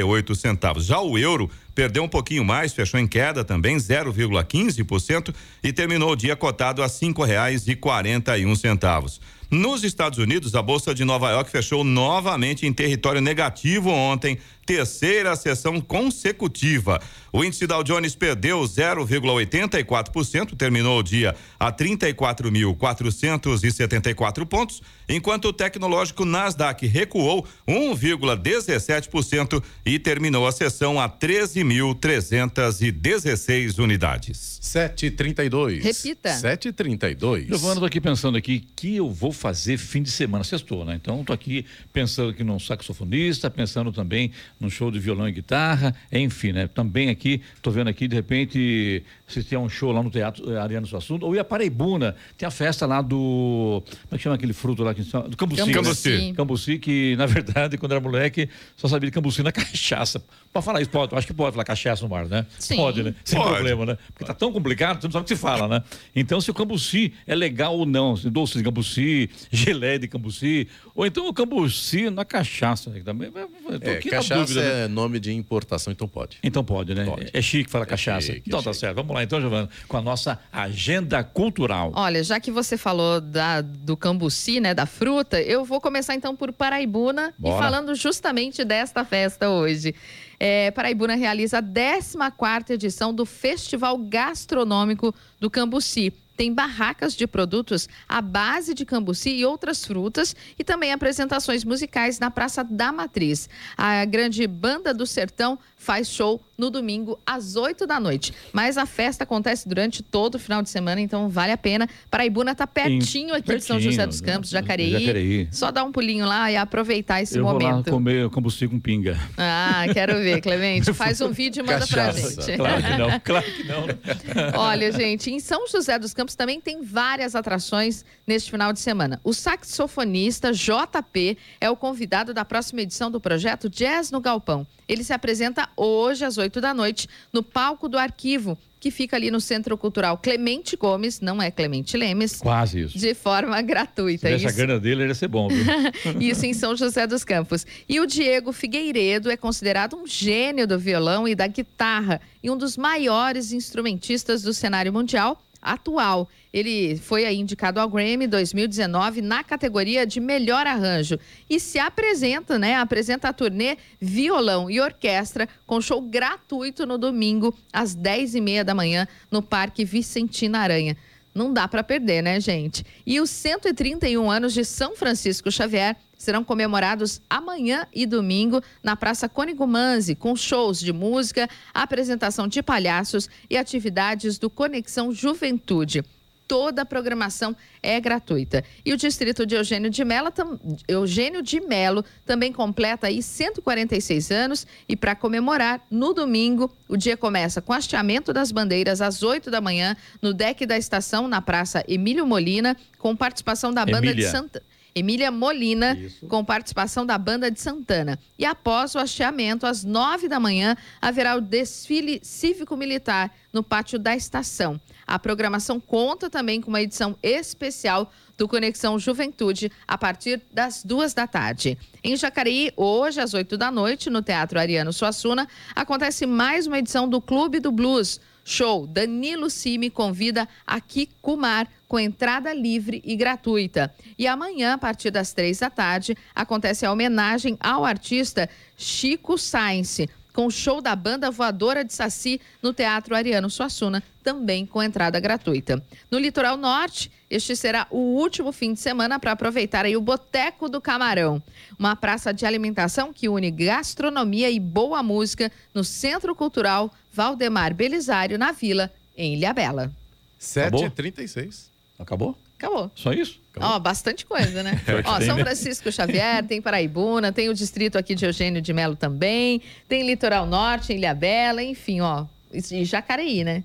Já 0.79 1.01
o 1.01 1.19
euro 1.19 1.51
perdeu 1.75 2.05
um 2.05 2.09
pouquinho 2.09 2.45
mais, 2.45 2.73
fechou 2.73 3.01
em 3.01 3.07
queda 3.07 3.45
também 3.45 3.77
0,15% 3.77 5.35
e 5.63 5.73
terminou 5.73 6.13
o 6.13 6.17
dia 6.17 6.37
cotado 6.37 6.83
a 6.83 6.89
cinco 6.89 7.25
reais 7.25 7.67
e 7.67 7.75
quarenta 7.75 8.39
e 8.39 8.47
um 8.47 8.55
centavos. 8.55 9.21
Nos 9.55 9.85
Estados 9.85 10.19
Unidos, 10.19 10.57
a 10.57 10.63
Bolsa 10.63 10.93
de 10.93 11.05
Nova 11.05 11.31
York 11.31 11.49
fechou 11.49 11.85
novamente 11.85 12.67
em 12.67 12.73
território 12.73 13.21
negativo 13.21 13.89
ontem, 13.89 14.37
terceira 14.67 15.37
sessão 15.37 15.81
consecutiva. 15.81 17.01
O 17.33 17.45
índice 17.45 17.65
Dow 17.67 17.85
Jones 17.85 18.17
perdeu 18.17 18.61
0,84%, 18.63 20.57
terminou 20.57 20.99
o 20.99 21.03
dia 21.03 21.35
a 21.59 21.73
34.474 21.73 24.47
pontos, 24.47 24.83
enquanto 25.09 25.47
o 25.47 25.53
tecnológico 25.53 26.25
Nasdaq 26.25 26.87
recuou 26.87 27.45
1,17% 27.69 29.61
e 29.85 29.99
terminou 29.99 30.47
a 30.47 30.53
sessão 30.53 31.01
a 31.01 31.09
13.316 31.09 33.79
unidades. 33.79 34.61
732. 34.61 35.83
Repita. 35.85 36.35
732. 36.35 37.49
Giovana, 37.49 37.81
tô 37.81 37.87
aqui 37.87 38.01
pensando 38.01 38.39
aqui 38.39 38.67
que 38.75 38.97
eu 38.97 39.11
vou 39.11 39.31
fazer 39.45 39.77
fim 39.77 40.03
de 40.03 40.11
semana, 40.11 40.43
sextou, 40.43 40.87
né? 40.87 40.95
Então 40.95 41.23
tô 41.23 41.31
aqui 41.31 41.67
pensando 41.93 42.31
aqui 42.31 42.43
num 42.43 42.59
saxofonista, 42.59 43.51
pensando 43.51 43.93
também 43.93 44.33
num 44.59 44.71
show 44.71 44.91
de 44.91 44.99
violão 44.99 45.29
e 45.29 45.33
guitarra, 45.33 45.95
enfim, 46.11 46.53
né? 46.53 46.67
Também 46.67 47.11
aqui, 47.11 47.43
tô 47.61 47.71
vendo 47.71 47.89
aqui, 47.89 48.09
de 48.09 48.17
repente, 48.17 49.03
se 49.27 49.43
tem 49.43 49.59
um 49.59 49.69
show 49.69 49.91
lá 49.91 50.03
no 50.03 50.11
Teatro 50.11 50.53
eh, 50.53 50.59
Ariano 50.59 50.87
Suassuna, 50.87 51.25
ou 51.25 51.35
ia 51.35 51.43
Paraibuna, 51.43 52.15
tem 52.37 52.47
a 52.47 52.51
festa 52.51 52.85
lá 52.87 53.01
do, 53.01 53.83
como 53.85 53.97
é 54.13 54.17
que 54.17 54.23
chama 54.23 54.35
aquele 54.37 54.53
fruto 54.53 54.83
lá? 54.83 54.95
Que, 54.95 55.03
do 55.03 55.37
Cambuci. 55.37 55.73
Cambuci. 55.73 56.11
Né? 56.11 56.33
Cambuci, 56.35 56.79
que 56.79 57.17
na 57.17 57.27
verdade, 57.27 57.79
quando 57.79 57.93
era 57.93 58.01
moleque, 58.01 58.49
só 58.77 58.87
sabia 58.89 59.09
de 59.11 59.15
Cambuci 59.15 59.43
na 59.43 59.51
cachaça. 59.53 60.23
Pode 60.53 60.65
falar 60.65 60.81
isso, 60.83 60.91
pode, 60.91 61.15
acho 61.15 61.27
que 61.27 61.33
pode 61.35 61.53
falar 61.53 61.65
cachaça 61.65 62.03
no 62.05 62.09
mar, 62.09 62.27
né? 62.27 62.47
Sim. 62.59 62.77
Pode, 62.77 63.03
né? 63.03 63.15
Sem 63.25 63.39
Pode. 63.39 63.55
problema, 63.55 63.87
né? 63.87 63.99
Porque 64.13 64.25
tá 64.25 64.35
tão 64.35 64.53
complicado, 64.53 65.01
você 65.01 65.07
não 65.09 65.13
sabe 65.13 65.23
o 65.23 65.27
que 65.27 65.35
se 65.35 65.41
fala, 65.41 65.67
né? 65.67 65.83
Então, 66.15 66.41
se 66.41 66.51
o 66.51 66.55
cambuci 66.55 67.13
é 67.27 67.35
legal 67.35 67.77
ou 67.77 67.87
não, 67.87 68.17
se 68.17 68.29
doce 68.31 68.59
de 68.59 68.63
cambuci, 68.65 69.31
gelé 69.51 69.99
de 69.99 70.07
cambuci, 70.07 70.69
ou 70.95 71.05
então 71.07 71.27
o 71.27 71.33
cambuci 71.35 72.09
na 72.11 72.25
cachaça, 72.25 72.91
né? 72.91 73.01
Também, 73.05 73.33
É, 73.81 73.97
cachaça 73.97 74.35
dúvida, 74.37 74.61
né? 74.63 74.85
é 74.85 74.89
nome 74.89 75.19
de 75.19 75.33
importação, 75.33 75.93
então 75.93 76.07
pode. 76.07 76.37
Então 76.43 76.63
pode, 76.65 76.95
né? 76.95 77.05
Pode. 77.05 77.31
É 77.33 77.43
chique 77.43 77.71
falar 77.71 77.87
cachaça. 77.87 78.27
chique, 78.27 78.39
é 78.39 78.43
então 78.47 78.63
tá 78.63 78.71
chique. 78.73 78.81
certo. 78.81 78.97
Vamos 78.97 79.14
lá 79.15 79.25
então, 79.25 79.41
Giovana, 79.41 79.69
com 79.89 79.97
a 79.97 80.03
nossa 80.03 80.39
agenda 80.53 81.23
cultural. 81.23 81.93
Olha, 81.95 82.23
já 82.23 82.39
que 82.41 82.51
você 82.51 82.77
falou 82.77 83.21
da, 83.21 83.61
do 83.61 83.97
cambuci, 83.97 84.61
né, 84.61 84.75
da 84.75 84.87
fruta, 84.87 85.41
eu 85.41 85.65
vou 85.65 85.81
começar 85.81 86.15
então 86.15 86.35
por 86.37 86.53
Paraibuna 86.53 87.33
Bora. 87.39 87.57
e 87.57 87.59
falando 87.59 87.95
justamente 87.95 88.65
desta 88.65 89.05
festa 89.05 89.49
hoje. 89.51 89.95
É, 90.39 90.71
Paraibuna 90.71 91.15
realiza 91.15 91.59
a 91.59 91.63
14ª 91.63 92.71
edição 92.71 93.15
do 93.15 93.25
Festival 93.25 93.97
Gastronômico 93.99 95.15
do 95.41 95.49
Cambuci. 95.49 96.13
Tem 96.37 96.53
barracas 96.53 97.15
de 97.15 97.27
produtos 97.27 97.89
à 98.09 98.21
base 98.21 98.75
de 98.75 98.85
cambuci 98.85 99.31
e 99.31 99.45
outras 99.45 99.85
frutas 99.85 100.35
e 100.59 100.65
também 100.65 100.93
apresentações 100.93 101.65
musicais 101.65 102.19
na 102.19 102.31
Praça 102.31 102.65
da 102.65 102.93
Matriz. 102.93 103.49
A 103.77 104.05
grande 104.05 104.47
Banda 104.47 104.93
do 104.95 105.07
Sertão 105.07 105.59
faz 105.77 106.09
show 106.09 106.41
no 106.57 106.71
domingo 106.71 107.19
às 107.27 107.57
8 107.57 107.87
da 107.87 108.01
noite. 108.01 108.33
Mas 108.53 108.79
a 108.79 108.87
festa 108.87 109.25
acontece 109.25 109.69
durante 109.69 110.03
todo 110.03 110.37
o 110.37 110.39
final 110.39 110.63
de 110.63 110.71
semana, 110.71 111.01
então 111.01 111.29
vale 111.29 111.53
a 111.53 111.59
pena. 111.59 111.87
Paraibuna 112.11 112.53
está 112.53 112.67
pertinho 112.67 113.35
aqui 113.35 113.55
de 113.57 113.63
São 113.63 113.79
José 113.79 114.07
dos 114.07 114.21
Campos, 114.21 114.49
Jacareí. 114.49 114.93
Jacareí. 114.93 115.49
Só 115.53 115.71
dar 115.71 115.85
um 115.85 115.93
pulinho 115.93 116.25
lá 116.25 116.51
e 116.51 116.57
aproveitar 116.57 117.21
esse 117.21 117.37
Eu 117.37 117.45
vou 117.45 117.53
lá 117.59 117.71
momento. 117.71 117.91
comer 117.91 118.31
combustível 118.31 118.71
com 118.71 118.81
pinga. 118.81 119.19
Ah, 119.37 119.85
quero 119.93 120.15
ver, 120.15 120.41
Clemente. 120.41 120.93
Faz 120.95 121.21
um 121.21 121.31
vídeo 121.31 121.63
e 121.63 121.67
manda 121.67 121.87
pra 121.87 122.07
Cachaça. 122.07 122.43
gente. 122.43 122.57
Claro 122.57 122.83
que 122.83 122.97
não, 122.97 123.21
claro 123.21 123.47
que 123.53 123.65
não. 123.65 124.61
Olha, 124.61 124.91
gente, 124.91 125.31
em 125.31 125.39
São 125.41 125.67
José 125.69 125.99
dos 125.99 126.15
Campos 126.15 126.24
também 126.35 126.61
tem 126.61 126.83
várias 126.83 127.35
atrações 127.35 128.05
neste 128.27 128.51
final 128.51 128.73
de 128.73 128.79
semana. 128.81 129.21
O 129.25 129.33
saxofonista 129.35 130.53
JP 130.53 131.37
é 131.61 131.69
o 131.69 131.77
convidado 131.77 132.33
da 132.33 132.45
próxima 132.45 132.81
edição 132.83 133.11
do 133.11 133.21
projeto 133.21 133.69
Jazz 133.69 134.11
no 134.11 134.21
Galpão. 134.21 134.67
Ele 134.89 135.03
se 135.03 135.13
apresenta 135.13 135.69
hoje 135.77 136.25
às 136.25 136.39
8 136.39 136.61
da 136.61 136.73
noite 136.73 137.09
no 137.33 137.43
palco 137.43 137.89
do 137.89 137.99
Arquivo, 137.99 138.57
que 138.79 138.91
fica 138.91 139.17
ali 139.17 139.31
no 139.31 139.41
Centro 139.41 139.79
Cultural 139.79 140.19
Clemente 140.19 140.77
Gomes, 140.77 141.21
não 141.21 141.41
é 141.41 141.51
Clemente 141.51 141.97
Lemes, 141.97 142.37
Quase 142.37 142.83
isso. 142.83 142.99
Se 142.99 143.07
de 143.09 143.15
forma 143.15 143.61
gratuita. 143.63 144.29
a 144.29 144.33
Isso- 144.33 144.55
grana 144.55 144.79
dele, 144.79 145.03
ele 145.03 145.09
ia 145.11 145.15
ser 145.15 145.29
bom, 145.29 145.49
viu? 145.49 145.65
isso 146.21 146.45
em 146.45 146.53
São 146.53 146.77
José 146.77 147.07
dos 147.07 147.25
Campos. 147.25 147.67
E 147.89 147.99
o 147.99 148.07
Diego 148.07 148.53
Figueiredo 148.53 149.31
é 149.31 149.37
considerado 149.39 149.97
um 149.97 150.07
gênio 150.07 150.67
do 150.67 150.79
violão 150.79 151.27
e 151.27 151.35
da 151.35 151.47
guitarra 151.47 152.21
e 152.43 152.51
um 152.51 152.57
dos 152.59 152.77
maiores 152.77 153.53
instrumentistas 153.53 154.43
do 154.43 154.53
cenário 154.53 154.93
mundial 154.93 155.43
atual. 155.65 156.29
Ele 156.53 156.97
foi 156.97 157.29
indicado 157.35 157.81
ao 157.81 157.89
Grammy 157.89 158.27
2019 158.27 159.23
na 159.23 159.43
categoria 159.43 160.07
de 160.07 160.21
melhor 160.21 160.67
arranjo 160.67 161.19
e 161.51 161.59
se 161.59 161.79
apresenta, 161.79 162.59
né? 162.59 162.77
Apresenta 162.77 163.29
a 163.29 163.33
turnê 163.33 163.77
Violão 164.01 164.71
e 164.71 164.81
Orquestra 164.81 165.49
com 165.67 165.81
show 165.81 166.01
gratuito 166.01 166.87
no 166.87 166.99
domingo 166.99 167.53
às 167.73 167.97
10h30 167.97 168.63
da 168.63 168.75
manhã 168.75 169.09
no 169.31 169.43
Parque 169.43 169.85
Vicentina 169.85 170.61
Aranha. 170.61 170.97
Não 171.35 171.53
dá 171.53 171.67
para 171.67 171.83
perder, 171.83 172.23
né, 172.23 172.39
gente? 172.39 172.85
E 173.05 173.21
os 173.21 173.29
131 173.31 174.31
anos 174.31 174.55
de 174.55 174.65
São 174.65 174.95
Francisco 174.95 175.51
Xavier 175.51 175.97
serão 176.25 176.43
comemorados 176.43 177.21
amanhã 177.29 177.87
e 177.93 178.07
domingo 178.07 178.63
na 178.83 178.97
Praça 178.97 179.29
Cônigo 179.29 179.67
Manzi, 179.67 180.15
com 180.15 180.35
shows 180.35 180.81
de 180.81 180.93
música, 180.93 181.49
apresentação 181.73 182.49
de 182.49 182.63
palhaços 182.63 183.29
e 183.51 183.57
atividades 183.57 184.39
do 184.39 184.49
Conexão 184.49 185.13
Juventude. 185.13 186.03
Toda 186.47 186.83
a 186.83 186.85
programação 186.85 187.57
é 187.83 187.99
gratuita. 187.99 188.63
E 188.85 188.93
o 188.93 188.99
distrito 188.99 189.47
de 189.47 189.55
Eugênio 189.55 189.89
de 189.89 190.05
Mello, 190.05 190.31
tam- 190.31 190.59
Eugênio 190.87 191.43
de 191.43 191.59
Melo 191.59 192.05
também 192.27 192.53
completa 192.53 193.07
aí 193.07 193.23
146 193.23 194.31
anos 194.31 194.67
e 194.87 194.95
para 194.95 195.15
comemorar, 195.15 195.81
no 195.91 196.13
domingo, 196.13 196.71
o 196.87 196.99
dia 196.99 197.17
começa 197.17 197.63
com 197.63 197.73
hasteamento 197.73 198.31
das 198.33 198.53
bandeiras 198.53 199.01
às 199.01 199.23
8 199.23 199.51
da 199.51 199.61
manhã 199.61 199.97
no 200.21 200.35
deck 200.35 200.67
da 200.67 200.77
estação 200.77 201.27
na 201.29 201.41
Praça 201.41 201.83
Emílio 201.89 202.27
Molina, 202.27 202.77
com 202.99 203.17
participação 203.17 203.73
da 203.73 203.85
banda 203.87 204.03
de 204.03 204.09
Emília. 204.09 204.31
Santa 204.31 204.63
Emília 204.95 205.31
Molina, 205.31 205.95
Isso. 205.95 206.27
com 206.27 206.45
participação 206.45 207.05
da 207.05 207.19
banda 207.19 207.51
de 207.51 207.61
Santana. 207.61 208.19
E 208.39 208.45
após 208.45 208.95
o 208.95 208.99
hasteamento, 208.99 209.67
às 209.67 209.83
nove 209.83 210.29
da 210.29 210.39
manhã, 210.39 210.77
haverá 211.03 211.37
o 211.37 211.41
desfile 211.41 212.21
cívico-militar 212.23 213.31
no 213.53 213.63
pátio 213.63 213.99
da 213.99 214.15
estação. 214.15 214.81
A 215.07 215.19
programação 215.19 215.81
conta 215.81 216.31
também 216.31 216.61
com 216.61 216.69
uma 216.69 216.81
edição 216.81 217.17
especial 217.23 218.11
do 218.37 218.49
Conexão 218.49 218.99
Juventude 218.99 219.71
a 219.87 219.97
partir 219.99 220.41
das 220.53 220.83
duas 220.83 221.13
da 221.13 221.27
tarde. 221.27 221.79
Em 222.03 222.17
Jacareí, 222.17 222.73
hoje, 222.77 223.21
às 223.21 223.35
oito 223.35 223.57
da 223.57 223.71
noite, 223.71 224.11
no 224.11 224.23
Teatro 224.23 224.59
Ariano 224.59 224.93
Suassuna, 224.93 225.49
acontece 225.75 226.27
mais 226.27 226.67
uma 226.67 226.79
edição 226.79 227.09
do 227.09 227.21
Clube 227.21 227.61
do 227.61 227.71
Blues. 227.71 228.21
Show 228.45 228.87
Danilo 228.87 229.49
Cime 229.49 229.89
convida 229.89 230.47
a 230.67 230.81
Kikumar 230.81 231.67
com 231.89 231.99
entrada 231.99 232.53
livre 232.53 233.01
e 233.05 233.17
gratuita. 233.17 233.93
E 234.19 234.27
amanhã, 234.27 234.75
a 234.75 234.79
partir 234.79 235.11
das 235.11 235.33
três 235.33 235.59
da 235.59 235.71
tarde, 235.71 236.17
acontece 236.35 236.85
a 236.85 236.93
homenagem 236.93 237.57
ao 237.61 237.85
artista 237.85 238.49
Chico 238.77 239.39
Sainz, 239.39 240.01
com 240.35 240.47
o 240.47 240.51
show 240.51 240.83
da 240.83 240.95
banda 240.97 241.31
voadora 241.31 241.85
de 241.85 241.95
Saci 241.95 242.41
no 242.61 242.75
Teatro 242.75 243.15
Ariano 243.15 243.49
Suassuna, 243.49 244.03
também 244.23 244.67
com 244.67 244.83
entrada 244.83 245.21
gratuita. 245.21 245.83
No 246.11 246.19
litoral 246.19 246.57
norte, 246.57 247.11
este 247.31 247.55
será 247.55 247.87
o 247.89 247.99
último 247.99 248.51
fim 248.51 248.75
de 248.75 248.81
semana 248.81 249.19
para 249.21 249.33
aproveitar 249.33 249.85
aí 249.85 249.97
o 249.97 250.01
Boteco 250.01 250.69
do 250.69 250.81
Camarão, 250.81 251.41
uma 251.79 251.95
praça 251.95 252.35
de 252.35 252.45
alimentação 252.45 253.13
que 253.13 253.29
une 253.29 253.51
gastronomia 253.51 254.51
e 254.51 254.59
boa 254.59 255.03
música 255.03 255.53
no 255.73 255.85
Centro 255.85 256.35
Cultural 256.35 256.93
Valdemar 257.13 257.73
Belisário, 257.73 258.37
na 258.37 258.51
Vila, 258.51 258.93
em 259.17 259.37
Ilhabela. 259.37 259.93
7h36. 260.41 261.67
Acabou? 261.97 262.37
Acabou. 262.65 262.91
Só 262.95 263.13
isso? 263.13 263.41
Ó, 263.61 263.79
bastante 263.79 264.27
coisa, 264.27 264.63
né? 264.63 264.81
Ó, 265.05 265.19
tem, 265.19 265.27
São 265.27 265.37
né? 265.37 265.45
Francisco 265.45 265.93
Xavier, 265.93 266.45
tem 266.45 266.61
Paraibuna, 266.61 267.33
tem 267.33 267.49
o 267.49 267.55
distrito 267.55 267.97
aqui 267.97 268.15
de 268.15 268.25
Eugênio 268.25 268.61
de 268.61 268.73
Melo 268.73 268.97
também, 268.97 269.61
tem 269.89 270.07
Litoral 270.07 270.47
Norte, 270.47 270.93
Ilhabela, 270.93 271.63
enfim, 271.63 272.01
ó. 272.01 272.27
E 272.53 272.85
Jacareí, 272.85 273.45
né? 273.45 273.63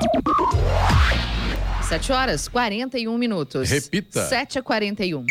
7 1.87 2.11
horas 2.11 2.47
41 2.47 3.17
minutos. 3.17 3.69
Repita. 3.69 4.27
7 4.27 4.59
a 4.59 4.63
41. 4.63 5.25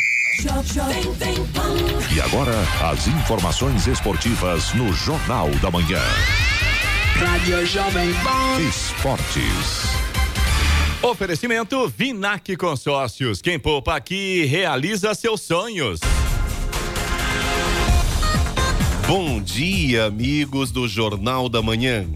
E 2.14 2.20
agora, 2.20 2.54
as 2.90 3.06
informações 3.06 3.86
esportivas 3.86 4.72
no 4.72 4.92
Jornal 4.92 5.50
da 5.60 5.70
Manhã. 5.70 6.00
Rádio 7.16 7.66
Jovem 7.66 8.12
Pan. 8.14 8.60
Esportes. 8.68 10.01
Oferecimento 11.02 11.88
Vinac 11.88 12.56
Consórcios. 12.56 13.42
Quem 13.42 13.58
poupa 13.58 13.96
aqui 13.96 14.44
realiza 14.44 15.12
seus 15.14 15.40
sonhos. 15.40 15.98
Bom 19.08 19.42
dia, 19.42 20.04
amigos 20.04 20.70
do 20.70 20.86
Jornal 20.86 21.48
da 21.48 21.60
Manhã. 21.60 22.06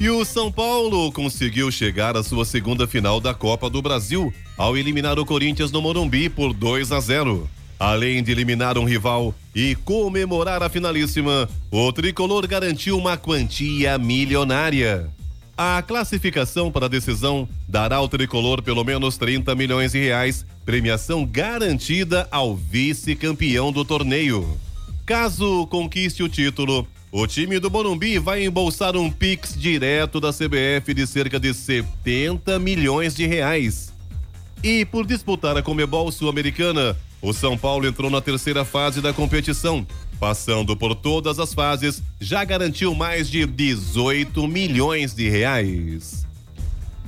E 0.00 0.10
o 0.10 0.24
São 0.24 0.50
Paulo 0.50 1.12
conseguiu 1.12 1.70
chegar 1.70 2.16
à 2.16 2.24
sua 2.24 2.44
segunda 2.44 2.88
final 2.88 3.20
da 3.20 3.32
Copa 3.32 3.70
do 3.70 3.80
Brasil 3.80 4.34
ao 4.58 4.76
eliminar 4.76 5.16
o 5.20 5.24
Corinthians 5.24 5.70
no 5.70 5.80
Morumbi 5.80 6.28
por 6.28 6.52
2 6.52 6.90
a 6.90 6.98
0. 6.98 7.48
Além 7.78 8.20
de 8.20 8.32
eliminar 8.32 8.76
um 8.78 8.84
rival 8.84 9.32
e 9.54 9.76
comemorar 9.76 10.60
a 10.60 10.68
finalíssima, 10.68 11.48
o 11.70 11.92
tricolor 11.92 12.48
garantiu 12.48 12.98
uma 12.98 13.16
quantia 13.16 13.96
milionária. 13.96 15.08
A 15.56 15.82
classificação 15.82 16.72
para 16.72 16.86
a 16.86 16.88
decisão 16.88 17.46
dará 17.68 17.96
ao 17.96 18.08
tricolor 18.08 18.62
pelo 18.62 18.82
menos 18.82 19.18
30 19.18 19.54
milhões 19.54 19.92
de 19.92 19.98
reais, 19.98 20.46
premiação 20.64 21.26
garantida 21.26 22.26
ao 22.30 22.56
vice-campeão 22.56 23.70
do 23.70 23.84
torneio. 23.84 24.58
Caso 25.04 25.66
conquiste 25.66 26.22
o 26.22 26.28
título, 26.28 26.86
o 27.10 27.26
time 27.26 27.58
do 27.58 27.70
Morumbi 27.70 28.18
vai 28.18 28.46
embolsar 28.46 28.96
um 28.96 29.10
Pix 29.10 29.54
direto 29.54 30.18
da 30.18 30.32
CBF 30.32 30.94
de 30.94 31.06
cerca 31.06 31.38
de 31.38 31.52
70 31.52 32.58
milhões 32.58 33.14
de 33.14 33.26
reais. 33.26 33.92
E 34.64 34.86
por 34.86 35.06
disputar 35.06 35.56
a 35.56 35.62
Comebol 35.62 36.10
Sul-Americana, 36.10 36.96
o 37.20 37.32
São 37.34 37.58
Paulo 37.58 37.86
entrou 37.86 38.10
na 38.10 38.22
terceira 38.22 38.64
fase 38.64 39.02
da 39.02 39.12
competição. 39.12 39.86
Passando 40.22 40.76
por 40.76 40.94
todas 40.94 41.40
as 41.40 41.52
fases, 41.52 42.00
já 42.20 42.44
garantiu 42.44 42.94
mais 42.94 43.28
de 43.28 43.44
18 43.44 44.46
milhões 44.46 45.12
de 45.16 45.28
reais. 45.28 46.24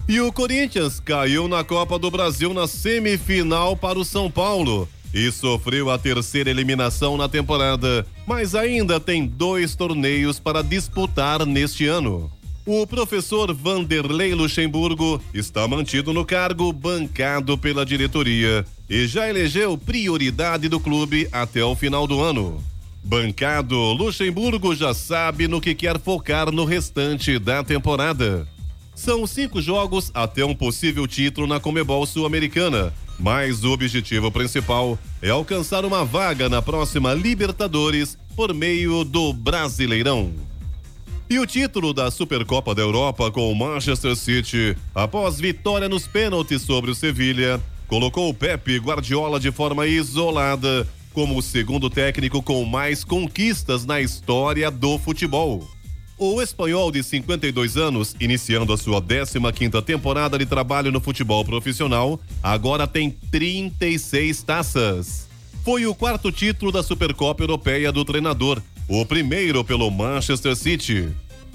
E 0.08 0.20
o 0.20 0.32
Corinthians 0.32 0.98
caiu 0.98 1.46
na 1.46 1.62
Copa 1.62 1.96
do 1.96 2.10
Brasil 2.10 2.52
na 2.52 2.66
semifinal 2.66 3.76
para 3.76 4.00
o 4.00 4.04
São 4.04 4.28
Paulo 4.28 4.88
e 5.14 5.30
sofreu 5.30 5.90
a 5.90 5.96
terceira 5.96 6.50
eliminação 6.50 7.16
na 7.16 7.28
temporada, 7.28 8.04
mas 8.26 8.56
ainda 8.56 8.98
tem 8.98 9.24
dois 9.24 9.76
torneios 9.76 10.40
para 10.40 10.60
disputar 10.60 11.46
neste 11.46 11.86
ano. 11.86 12.28
O 12.66 12.84
professor 12.84 13.54
Vanderlei 13.54 14.34
Luxemburgo 14.34 15.22
está 15.32 15.68
mantido 15.68 16.12
no 16.12 16.24
cargo 16.24 16.72
bancado 16.72 17.56
pela 17.56 17.86
diretoria 17.86 18.66
e 18.90 19.06
já 19.06 19.30
elegeu 19.30 19.78
prioridade 19.78 20.68
do 20.68 20.80
clube 20.80 21.28
até 21.30 21.62
o 21.64 21.76
final 21.76 22.08
do 22.08 22.20
ano. 22.20 22.73
Bancado, 23.04 23.76
Luxemburgo 23.92 24.74
já 24.74 24.94
sabe 24.94 25.46
no 25.46 25.60
que 25.60 25.74
quer 25.74 26.00
focar 26.00 26.50
no 26.50 26.64
restante 26.64 27.38
da 27.38 27.62
temporada. 27.62 28.48
São 28.94 29.26
cinco 29.26 29.60
jogos 29.60 30.10
até 30.14 30.42
um 30.42 30.54
possível 30.54 31.06
título 31.06 31.46
na 31.46 31.60
Comebol 31.60 32.06
Sul-Americana, 32.06 32.94
mas 33.20 33.62
o 33.62 33.72
objetivo 33.72 34.30
principal 34.30 34.98
é 35.20 35.28
alcançar 35.28 35.84
uma 35.84 36.02
vaga 36.02 36.48
na 36.48 36.62
próxima 36.62 37.12
Libertadores 37.12 38.16
por 38.34 38.54
meio 38.54 39.04
do 39.04 39.34
Brasileirão. 39.34 40.32
E 41.28 41.38
o 41.38 41.46
título 41.46 41.92
da 41.92 42.10
Supercopa 42.10 42.74
da 42.74 42.80
Europa 42.80 43.30
com 43.30 43.52
o 43.52 43.54
Manchester 43.54 44.16
City, 44.16 44.74
após 44.94 45.38
vitória 45.38 45.90
nos 45.90 46.06
pênaltis 46.06 46.62
sobre 46.62 46.90
o 46.90 46.94
Sevilha, 46.94 47.60
colocou 47.86 48.30
o 48.30 48.34
Pepe 48.34 48.78
Guardiola 48.78 49.38
de 49.38 49.52
forma 49.52 49.86
isolada 49.86 50.88
como 51.14 51.38
o 51.38 51.42
segundo 51.42 51.88
técnico 51.88 52.42
com 52.42 52.64
mais 52.64 53.04
conquistas 53.04 53.86
na 53.86 54.00
história 54.00 54.68
do 54.70 54.98
futebol. 54.98 55.66
O 56.18 56.42
espanhol 56.42 56.90
de 56.90 57.02
52 57.02 57.76
anos, 57.76 58.14
iniciando 58.20 58.72
a 58.72 58.76
sua 58.76 59.00
15ª 59.00 59.80
temporada 59.82 60.36
de 60.36 60.44
trabalho 60.44 60.92
no 60.92 61.00
futebol 61.00 61.44
profissional, 61.44 62.20
agora 62.42 62.86
tem 62.86 63.10
36 63.10 64.42
taças. 64.42 65.28
Foi 65.64 65.86
o 65.86 65.94
quarto 65.94 66.30
título 66.30 66.70
da 66.70 66.82
Supercopa 66.82 67.42
Europeia 67.42 67.90
do 67.90 68.04
treinador, 68.04 68.60
o 68.88 69.06
primeiro 69.06 69.64
pelo 69.64 69.90
Manchester 69.90 70.54
City. 70.56 71.08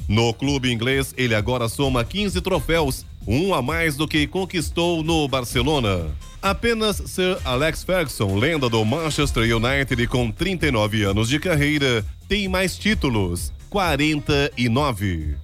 No 0.08 0.34
clube 0.34 0.72
inglês, 0.72 1.14
ele 1.18 1.36
agora 1.36 1.70
soma 1.70 2.04
15 2.04 2.42
troféus, 2.42 3.06
um 3.28 3.54
a 3.54 3.62
mais 3.62 3.96
do 3.96 4.08
que 4.08 4.26
conquistou 4.26 5.04
no 5.04 5.28
Barcelona. 5.28 6.08
Apenas 6.42 7.02
Sir 7.06 7.38
Alex 7.44 7.84
Ferguson, 7.84 8.38
lenda 8.38 8.70
do 8.70 8.84
Manchester 8.86 9.44
United 9.44 10.08
com 10.08 10.32
39 10.32 11.04
anos 11.04 11.28
de 11.28 11.38
carreira, 11.38 12.06
tem 12.30 12.48
mais 12.48 12.78
títulos, 12.78 13.52
49. 13.70 15.36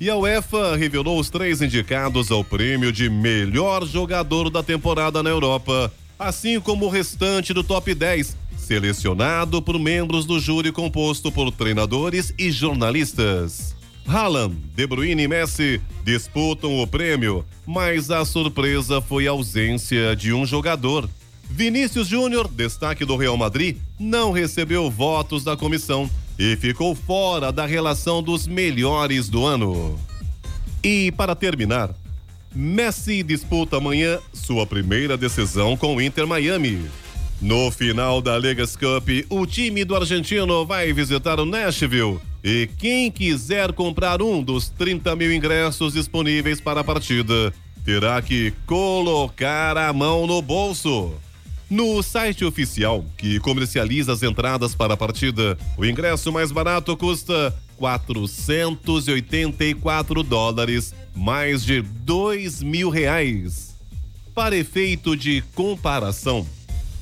E 0.00 0.08
a 0.08 0.16
UEFA 0.16 0.74
revelou 0.76 1.20
os 1.20 1.28
três 1.28 1.60
indicados 1.60 2.30
ao 2.30 2.42
prêmio 2.42 2.90
de 2.90 3.10
melhor 3.10 3.86
jogador 3.86 4.48
da 4.48 4.62
temporada 4.62 5.22
na 5.22 5.28
Europa, 5.28 5.92
assim 6.18 6.58
como 6.58 6.86
o 6.86 6.88
restante 6.88 7.52
do 7.52 7.62
top 7.62 7.94
10, 7.94 8.34
selecionado 8.56 9.60
por 9.60 9.78
membros 9.78 10.24
do 10.24 10.40
júri 10.40 10.72
composto 10.72 11.30
por 11.30 11.52
treinadores 11.52 12.32
e 12.38 12.50
jornalistas. 12.50 13.76
Haaland, 14.10 14.56
De 14.74 14.88
Bruyne 14.88 15.22
e 15.22 15.28
Messi 15.28 15.80
disputam 16.04 16.82
o 16.82 16.86
prêmio, 16.86 17.44
mas 17.64 18.10
a 18.10 18.24
surpresa 18.24 19.00
foi 19.00 19.28
a 19.28 19.30
ausência 19.30 20.16
de 20.16 20.32
um 20.32 20.44
jogador. 20.44 21.08
Vinícius 21.48 22.08
Júnior, 22.08 22.48
destaque 22.48 23.04
do 23.04 23.16
Real 23.16 23.36
Madrid, 23.36 23.76
não 24.00 24.32
recebeu 24.32 24.90
votos 24.90 25.44
da 25.44 25.56
comissão 25.56 26.10
e 26.36 26.56
ficou 26.56 26.92
fora 26.96 27.52
da 27.52 27.64
relação 27.64 28.20
dos 28.20 28.48
melhores 28.48 29.28
do 29.28 29.46
ano. 29.46 29.96
E 30.82 31.12
para 31.12 31.36
terminar, 31.36 31.94
Messi 32.52 33.22
disputa 33.22 33.76
amanhã 33.76 34.18
sua 34.32 34.66
primeira 34.66 35.16
decisão 35.16 35.76
com 35.76 35.94
o 35.94 36.02
Inter 36.02 36.26
Miami. 36.26 36.90
No 37.40 37.70
final 37.70 38.20
da 38.20 38.36
Legas 38.36 38.76
Cup, 38.76 39.08
o 39.30 39.46
time 39.46 39.82
do 39.82 39.96
argentino 39.96 40.66
vai 40.66 40.92
visitar 40.92 41.40
o 41.40 41.46
Nashville. 41.46 42.20
E 42.44 42.68
quem 42.76 43.10
quiser 43.10 43.72
comprar 43.72 44.20
um 44.20 44.42
dos 44.42 44.68
30 44.68 45.16
mil 45.16 45.32
ingressos 45.32 45.94
disponíveis 45.94 46.60
para 46.60 46.82
a 46.82 46.84
partida, 46.84 47.50
terá 47.82 48.20
que 48.20 48.52
colocar 48.66 49.78
a 49.78 49.90
mão 49.90 50.26
no 50.26 50.42
bolso. 50.42 51.14
No 51.70 52.02
site 52.02 52.44
oficial, 52.44 53.02
que 53.16 53.40
comercializa 53.40 54.12
as 54.12 54.22
entradas 54.22 54.74
para 54.74 54.92
a 54.92 54.96
partida, 54.96 55.56
o 55.78 55.86
ingresso 55.86 56.30
mais 56.30 56.52
barato 56.52 56.94
custa 56.94 57.56
484 57.78 60.22
dólares, 60.22 60.94
mais 61.16 61.64
de 61.64 61.80
2 61.80 62.62
mil 62.62 62.90
reais. 62.90 63.74
Para 64.34 64.56
efeito 64.56 65.16
de 65.16 65.42
comparação, 65.54 66.46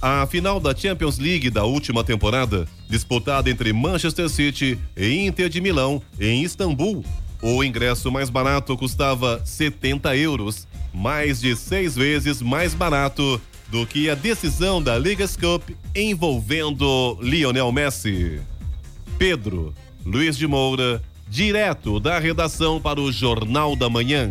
a 0.01 0.27
final 0.27 0.61
da 0.61 0.75
Champions 0.75 1.19
League 1.19 1.51
da 1.51 1.65
última 1.65 2.05
temporada, 2.05 2.67
disputada 2.89 3.51
entre 3.51 3.73
Manchester 3.73 4.29
City 4.29 4.79
e 4.97 5.27
Inter 5.27 5.49
de 5.49 5.61
Milão, 5.61 6.01
em 6.21 6.43
Istambul, 6.43 7.05
o 7.41 7.63
ingresso 7.63 8.11
mais 8.11 8.31
barato 8.31 8.77
custava 8.77 9.41
70 9.45 10.17
euros, 10.17 10.67
mais 10.93 11.41
de 11.41 11.55
seis 11.55 11.95
vezes 11.95 12.43
mais 12.43 12.75
barato 12.75 13.41
do 13.69 13.87
que 13.87 14.09
a 14.09 14.15
decisão 14.15 14.83
da 14.83 14.99
Ligas 14.99 15.37
Cup 15.37 15.63
envolvendo 15.95 17.19
Lionel 17.21 17.71
Messi. 17.71 18.41
Pedro 19.19 19.75
Luiz 20.05 20.37
de 20.37 20.47
Moura, 20.47 21.03
direto 21.29 22.01
da 22.01 22.19
redação 22.19 22.81
para 22.81 23.01
o 23.01 23.13
Jornal 23.13 23.77
da 23.77 23.89
Manhã. 23.91 24.31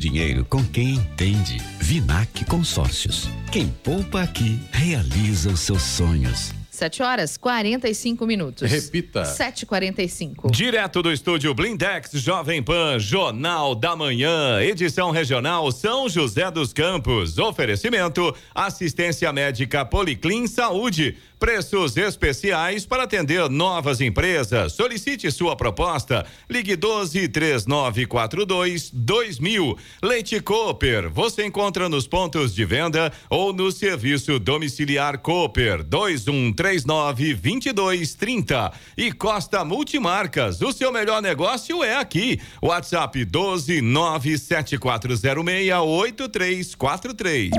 dinheiro 0.00 0.46
com 0.46 0.64
quem 0.64 0.94
entende. 0.94 1.58
Vinac 1.78 2.46
Consórcios. 2.46 3.28
Quem 3.52 3.68
poupa 3.68 4.22
aqui 4.22 4.58
realiza 4.72 5.50
os 5.50 5.60
seus 5.60 5.82
sonhos. 5.82 6.52
7 6.80 7.02
horas 7.02 7.36
45 7.36 8.26
minutos. 8.26 8.70
Repita. 8.70 9.24
7h45. 9.24 10.50
Direto 10.50 11.02
do 11.02 11.12
estúdio 11.12 11.52
Blindex 11.52 12.12
Jovem 12.12 12.62
Pan, 12.62 12.98
Jornal 12.98 13.74
da 13.74 13.94
Manhã, 13.94 14.62
edição 14.62 15.10
regional 15.10 15.70
São 15.70 16.08
José 16.08 16.50
dos 16.50 16.72
Campos. 16.72 17.36
Oferecimento: 17.36 18.34
assistência 18.54 19.30
médica 19.30 19.84
Policlin 19.84 20.46
Saúde. 20.46 21.18
Preços 21.40 21.96
especiais 21.96 22.84
para 22.84 23.04
atender 23.04 23.48
novas 23.48 24.02
empresas. 24.02 24.74
Solicite 24.74 25.30
sua 25.30 25.56
proposta. 25.56 26.26
Ligue 26.50 26.76
12 26.76 27.28
3942 27.28 28.90
2000. 28.92 29.78
Leite 30.02 30.38
Cooper. 30.40 31.08
Você 31.08 31.46
encontra 31.46 31.88
nos 31.88 32.06
pontos 32.06 32.54
de 32.54 32.62
venda 32.66 33.10
ou 33.30 33.54
no 33.54 33.72
serviço 33.72 34.38
domiciliar 34.38 35.16
Cooper 35.16 35.82
2139 35.82 37.32
2230. 37.32 38.72
E 38.94 39.10
Costa 39.10 39.64
Multimarcas. 39.64 40.60
O 40.60 40.72
seu 40.72 40.92
melhor 40.92 41.22
negócio 41.22 41.82
é 41.82 41.96
aqui. 41.96 42.38
WhatsApp 42.60 43.24
12 43.24 43.80
97406 43.80 45.72
8343. 45.72 47.50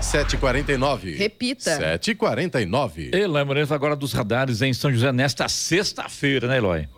7h49. 0.00 1.16
Repita. 1.16 1.78
7h49. 1.98 3.14
Eloy 3.14 3.44
Moreira 3.44 3.74
agora 3.74 3.96
dos 3.96 4.12
radares 4.12 4.62
em 4.62 4.72
São 4.72 4.92
José 4.92 5.12
nesta 5.12 5.48
sexta-feira, 5.48 6.48
né, 6.48 6.58
Eloy? 6.58 6.88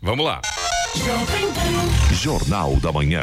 Vamos 0.00 0.24
lá. 0.24 0.40
Jornal 2.12 2.76
da 2.76 2.92
Manhã. 2.92 3.22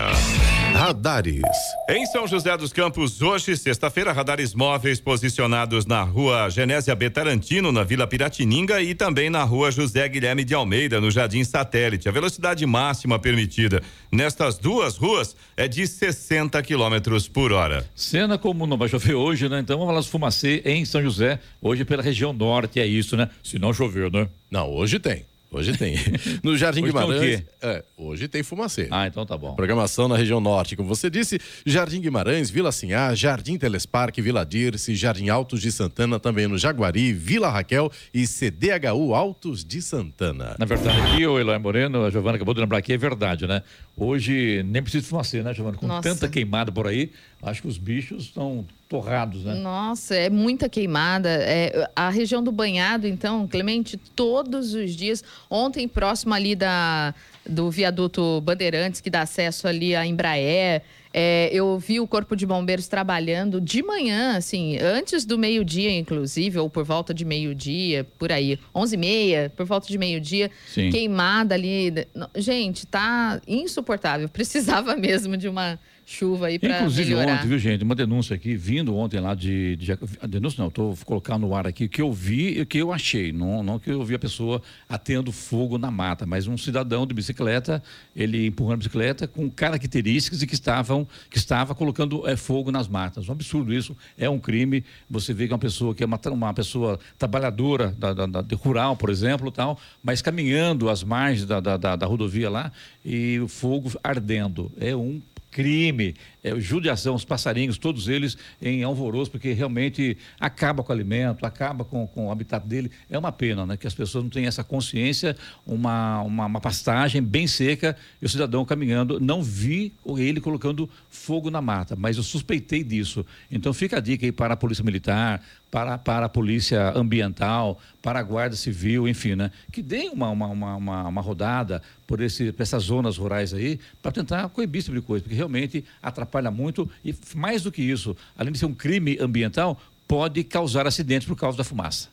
Radares. 0.76 1.42
Em 1.90 2.06
São 2.06 2.28
José 2.28 2.56
dos 2.58 2.74
Campos, 2.74 3.22
hoje, 3.22 3.56
sexta-feira, 3.56 4.12
radares 4.12 4.54
móveis 4.54 5.00
posicionados 5.00 5.86
na 5.86 6.04
rua 6.04 6.50
Genésia 6.50 6.94
B. 6.94 7.10
Tarantino, 7.10 7.72
na 7.72 7.82
Vila 7.82 8.06
Piratininga 8.06 8.82
e 8.82 8.94
também 8.94 9.30
na 9.30 9.42
rua 9.46 9.72
José 9.72 10.08
Guilherme 10.10 10.44
de 10.44 10.54
Almeida, 10.54 11.00
no 11.00 11.10
Jardim 11.10 11.46
Satélite. 11.46 12.10
A 12.10 12.12
velocidade 12.12 12.66
máxima 12.66 13.18
permitida 13.18 13.82
nestas 14.12 14.58
duas 14.58 14.98
ruas 14.98 15.34
é 15.56 15.66
de 15.66 15.88
60 15.88 16.62
quilômetros 16.62 17.30
por 17.30 17.54
hora. 17.54 17.90
Cena 17.96 18.38
como 18.38 18.68
não 18.68 18.78
vai 18.78 18.90
chover 18.90 19.16
hoje, 19.16 19.48
né? 19.48 19.62
Então 19.62 19.78
vamos 19.78 19.92
falar 19.92 20.02
do 20.02 20.08
fumacê 20.08 20.62
em 20.66 20.84
São 20.84 21.02
José, 21.02 21.40
hoje 21.62 21.86
pela 21.86 22.04
região 22.04 22.34
norte, 22.34 22.82
é 22.82 22.86
isso, 22.86 23.16
né? 23.16 23.30
Se 23.42 23.58
não 23.58 23.74
chover, 23.74 24.12
né? 24.12 24.28
Não, 24.52 24.70
hoje 24.70 25.00
tem. 25.00 25.24
Hoje 25.52 25.78
tem. 25.78 25.96
No 26.44 26.58
Jardim 26.58 26.84
Hoje 26.84 26.92
tem 26.94 27.02
o 27.02 27.08
Guimarães. 27.08 27.40
quê? 27.40 27.46
É, 27.62 27.84
hoje 27.98 28.28
tem 28.28 28.44
fumacê. 28.44 28.88
Ah, 28.92 29.08
então 29.08 29.26
tá 29.26 29.38
bom. 29.38 29.56
Programação 29.56 30.08
na 30.08 30.18
região 30.18 30.40
norte, 30.40 30.76
como 30.76 30.88
você 30.88 31.10
disse, 31.10 31.40
Jardim 31.66 32.02
Guimarães, 32.02 32.50
Vila 32.50 32.72
Sinhá, 32.72 33.14
Jardim 33.16 33.58
Telesparque, 33.58 34.22
Vila 34.22 34.46
Dirce, 34.46 34.96
Jardim 34.96 35.30
Altos 35.30 35.62
de 35.62 35.72
Santana, 35.72 36.20
também 36.20 36.48
no 36.48 36.58
Jaguari, 36.58 37.14
Vila 37.14 37.50
Raquel 37.50 37.92
e 38.14 38.28
CDHU 38.28 39.14
Altos 39.16 39.64
de 39.64 39.82
Santana. 39.82 40.56
Na 40.60 40.66
verdade, 40.66 41.00
aqui, 41.00 41.26
o 41.26 41.40
Eloy 41.40 41.58
Moreno, 41.58 42.04
a 42.06 42.10
Giovana 42.10 42.36
acabou 42.36 42.54
de 42.54 42.60
lembrar 42.60 42.78
aqui, 42.80 42.94
é 42.94 42.98
verdade, 42.98 43.48
né? 43.48 43.62
Hoje 43.98 44.62
nem 44.66 44.82
precisa 44.82 45.04
de 45.04 45.08
fumacê, 45.10 45.42
né, 45.42 45.54
Giovana? 45.54 45.78
Com 45.78 45.88
Nossa. 45.88 46.02
tanta 46.10 46.28
queimada 46.28 46.72
por 46.72 46.86
aí, 46.88 47.12
acho 47.46 47.62
que 47.62 47.68
os 47.68 47.78
bichos 47.78 48.24
estão 48.24 48.66
torrados, 48.90 49.44
né? 49.44 49.54
Nossa, 49.56 50.16
é 50.16 50.30
muita 50.30 50.68
queimada. 50.70 51.30
É, 51.30 51.90
a 51.96 52.10
região 52.10 52.44
do 52.44 52.52
banhado, 52.52 53.08
então, 53.08 53.48
Clemente, 53.48 53.98
todos 53.98 54.74
os 54.74 54.96
dias. 54.96 55.24
Ontem, 55.50 55.88
próximo 55.88 56.34
ali 56.34 56.56
da, 56.56 57.14
do 57.48 57.70
viaduto 57.70 58.42
Bandeirantes, 58.42 59.02
que 59.02 59.10
dá 59.10 59.22
acesso 59.22 59.68
ali 59.68 59.96
à 59.96 60.06
Embraer. 60.06 60.82
é, 61.14 61.50
eu 61.52 61.80
vi 61.80 62.00
o 62.00 62.08
Corpo 62.08 62.36
de 62.36 62.46
Bombeiros 62.46 62.88
trabalhando 62.88 63.62
de 63.62 63.82
manhã, 63.82 64.36
assim, 64.38 64.78
antes 64.80 65.24
do 65.26 65.38
meio-dia, 65.38 65.92
inclusive, 65.92 66.60
ou 66.60 66.70
por 66.70 66.84
volta 66.84 67.14
de 67.14 67.24
meio-dia, 67.24 68.06
por 68.20 68.32
aí. 68.32 68.60
11h30, 68.76 69.50
por 69.52 69.66
volta 69.66 69.88
de 69.88 69.98
meio-dia. 69.98 70.52
Queimada 70.74 71.56
ali. 71.56 71.94
Gente, 72.36 72.86
tá 72.86 73.42
insuportável. 73.48 74.28
Precisava 74.30 74.96
mesmo 74.96 75.38
de 75.38 75.48
uma 75.48 75.80
chuva 76.06 76.48
aí 76.48 76.60
para 76.60 76.78
Inclusive 76.78 77.10
melhorar. 77.16 77.34
ontem, 77.40 77.48
viu, 77.48 77.58
gente, 77.58 77.84
uma 77.84 77.96
denúncia 77.96 78.36
aqui, 78.36 78.56
vindo 78.56 78.96
ontem 78.96 79.20
lá 79.20 79.34
de... 79.34 79.76
de 79.76 79.98
denúncia 80.28 80.62
não, 80.62 80.68
estou 80.68 80.96
colocando 81.04 81.48
no 81.48 81.56
ar 81.56 81.66
aqui, 81.66 81.88
que 81.88 82.02
eu 82.02 82.14
vi 82.14 82.60
e 82.60 82.66
que 82.66 82.78
eu 82.78 82.94
achei, 82.94 83.32
não, 83.32 83.64
não 83.64 83.80
que 83.80 83.90
eu 83.90 84.04
vi 84.04 84.14
a 84.14 84.20
pessoa 84.20 84.62
atendo 84.88 85.32
fogo 85.32 85.78
na 85.80 85.90
mata, 85.90 86.26
mas 86.26 86.46
um 86.48 86.58
cidadão 86.58 87.08
de 87.08 87.14
bicicleta, 87.16 87.82
ele 88.16 88.46
empurrando 88.46 88.74
a 88.74 88.78
bicicleta 88.78 89.28
com 89.28 89.50
características 89.50 90.42
e 90.44 90.48
que 90.48 90.54
estavam, 90.54 91.08
que 91.30 91.38
estava 91.38 91.74
colocando 91.74 92.28
eh, 92.30 92.36
fogo 92.36 92.72
nas 92.72 92.88
matas. 92.88 93.28
Um 93.28 93.32
absurdo 93.32 93.74
isso, 93.74 93.98
é 94.18 94.30
um 94.30 94.40
crime, 94.40 94.84
você 95.10 95.34
vê 95.34 95.48
que 95.48 95.54
é 95.54 95.56
uma 95.56 95.60
pessoa 95.60 95.96
que 95.96 96.04
é 96.04 96.06
uma, 96.06 96.20
uma 96.32 96.54
pessoa 96.54 97.00
trabalhadora 97.18 97.96
da, 97.98 98.14
da- 98.14 98.26
da- 98.28 98.42
de 98.42 98.54
rural, 98.56 98.96
por 98.96 99.10
exemplo, 99.10 99.50
tal, 99.52 99.80
mas 100.04 100.22
caminhando 100.22 100.90
às 100.90 101.04
margens 101.04 101.46
da, 101.48 101.60
da, 101.60 101.78
da- 101.78 101.96
da 101.96 102.06
rodovia 102.06 102.50
lá 102.50 102.72
e 103.04 103.40
o 103.40 103.48
fogo 103.48 103.92
ardendo. 104.04 104.72
É 104.80 104.96
um 104.96 105.20
crime, 105.52 106.16
é, 106.44 106.60
judiação, 106.60 107.16
os 107.16 107.26
passarinhos, 107.26 107.78
todos 107.78 108.08
eles 108.08 108.38
em 108.62 108.84
alvoroço, 108.84 109.32
porque 109.32 109.54
realmente 109.54 110.18
acaba 110.40 110.84
com 110.84 110.92
o 110.92 110.96
alimento, 110.96 111.46
acaba 111.46 111.84
com, 111.84 112.06
com 112.06 112.28
o 112.28 112.32
habitat 112.32 112.66
dele. 112.68 112.92
É 113.10 113.18
uma 113.18 113.32
pena, 113.32 113.66
né? 113.66 113.78
Que 113.78 113.88
as 113.88 113.94
pessoas 113.94 114.24
não 114.24 114.30
têm 114.30 114.46
essa 114.46 114.64
consciência, 114.64 115.36
uma, 115.66 116.22
uma, 116.22 116.46
uma 116.46 116.62
pastagem 116.62 117.22
bem 117.22 117.48
seca 117.48 117.96
e 118.22 118.26
o 118.26 118.30
cidadão 118.30 118.66
caminhando. 118.66 119.20
Não 119.20 119.42
vi 119.42 119.94
ele 120.18 120.42
colocando 120.42 120.90
fogo 121.10 121.50
na 121.50 121.62
mata, 121.62 121.96
mas 121.96 122.18
eu 122.18 122.24
suspeitei 122.24 122.84
disso. 122.84 123.26
Então 123.50 123.74
fica 123.74 123.98
a 123.98 124.02
dica 124.02 124.26
aí 124.26 124.32
para 124.32 124.54
a 124.54 124.58
Polícia 124.58 124.84
Militar, 124.84 125.42
para, 125.72 125.98
para 125.98 126.26
a 126.28 126.30
Polícia 126.30 126.92
Ambiental, 126.96 127.80
para 128.02 128.20
a 128.20 128.24
Guarda 128.24 128.56
Civil, 128.56 129.08
enfim, 129.08 129.36
né? 129.36 129.52
Que 129.72 129.82
deem 129.82 130.10
uma, 130.10 130.30
uma, 130.30 130.48
uma, 130.48 130.76
uma, 130.76 131.08
uma 131.08 131.22
rodada 131.22 131.82
por, 132.08 132.22
esse, 132.22 132.52
por 132.52 132.64
essas 132.64 132.84
zonas 132.84 133.18
rurais 133.18 133.54
aí, 133.54 133.80
para 134.02 134.12
tentar 134.12 134.48
coibir 134.50 134.80
esse 134.80 134.88
tipo 134.88 135.00
de 135.00 135.06
coisa, 135.06 135.24
porque 135.24 135.36
realmente 135.36 135.84
atrapalha 136.02 136.52
muito 136.52 136.90
e, 137.04 137.14
mais 137.36 137.64
do 137.64 137.72
que 137.72 137.82
isso, 137.82 138.16
além 138.38 138.54
de 138.54 138.60
ser 138.60 138.66
um 138.66 138.74
crime 138.74 139.18
ambiental, 139.20 139.80
pode 140.08 140.44
causar 140.44 140.88
acidentes 140.88 141.28
por 141.28 141.36
causa 141.36 141.58
da 141.58 141.64
fumaça. 141.64 142.10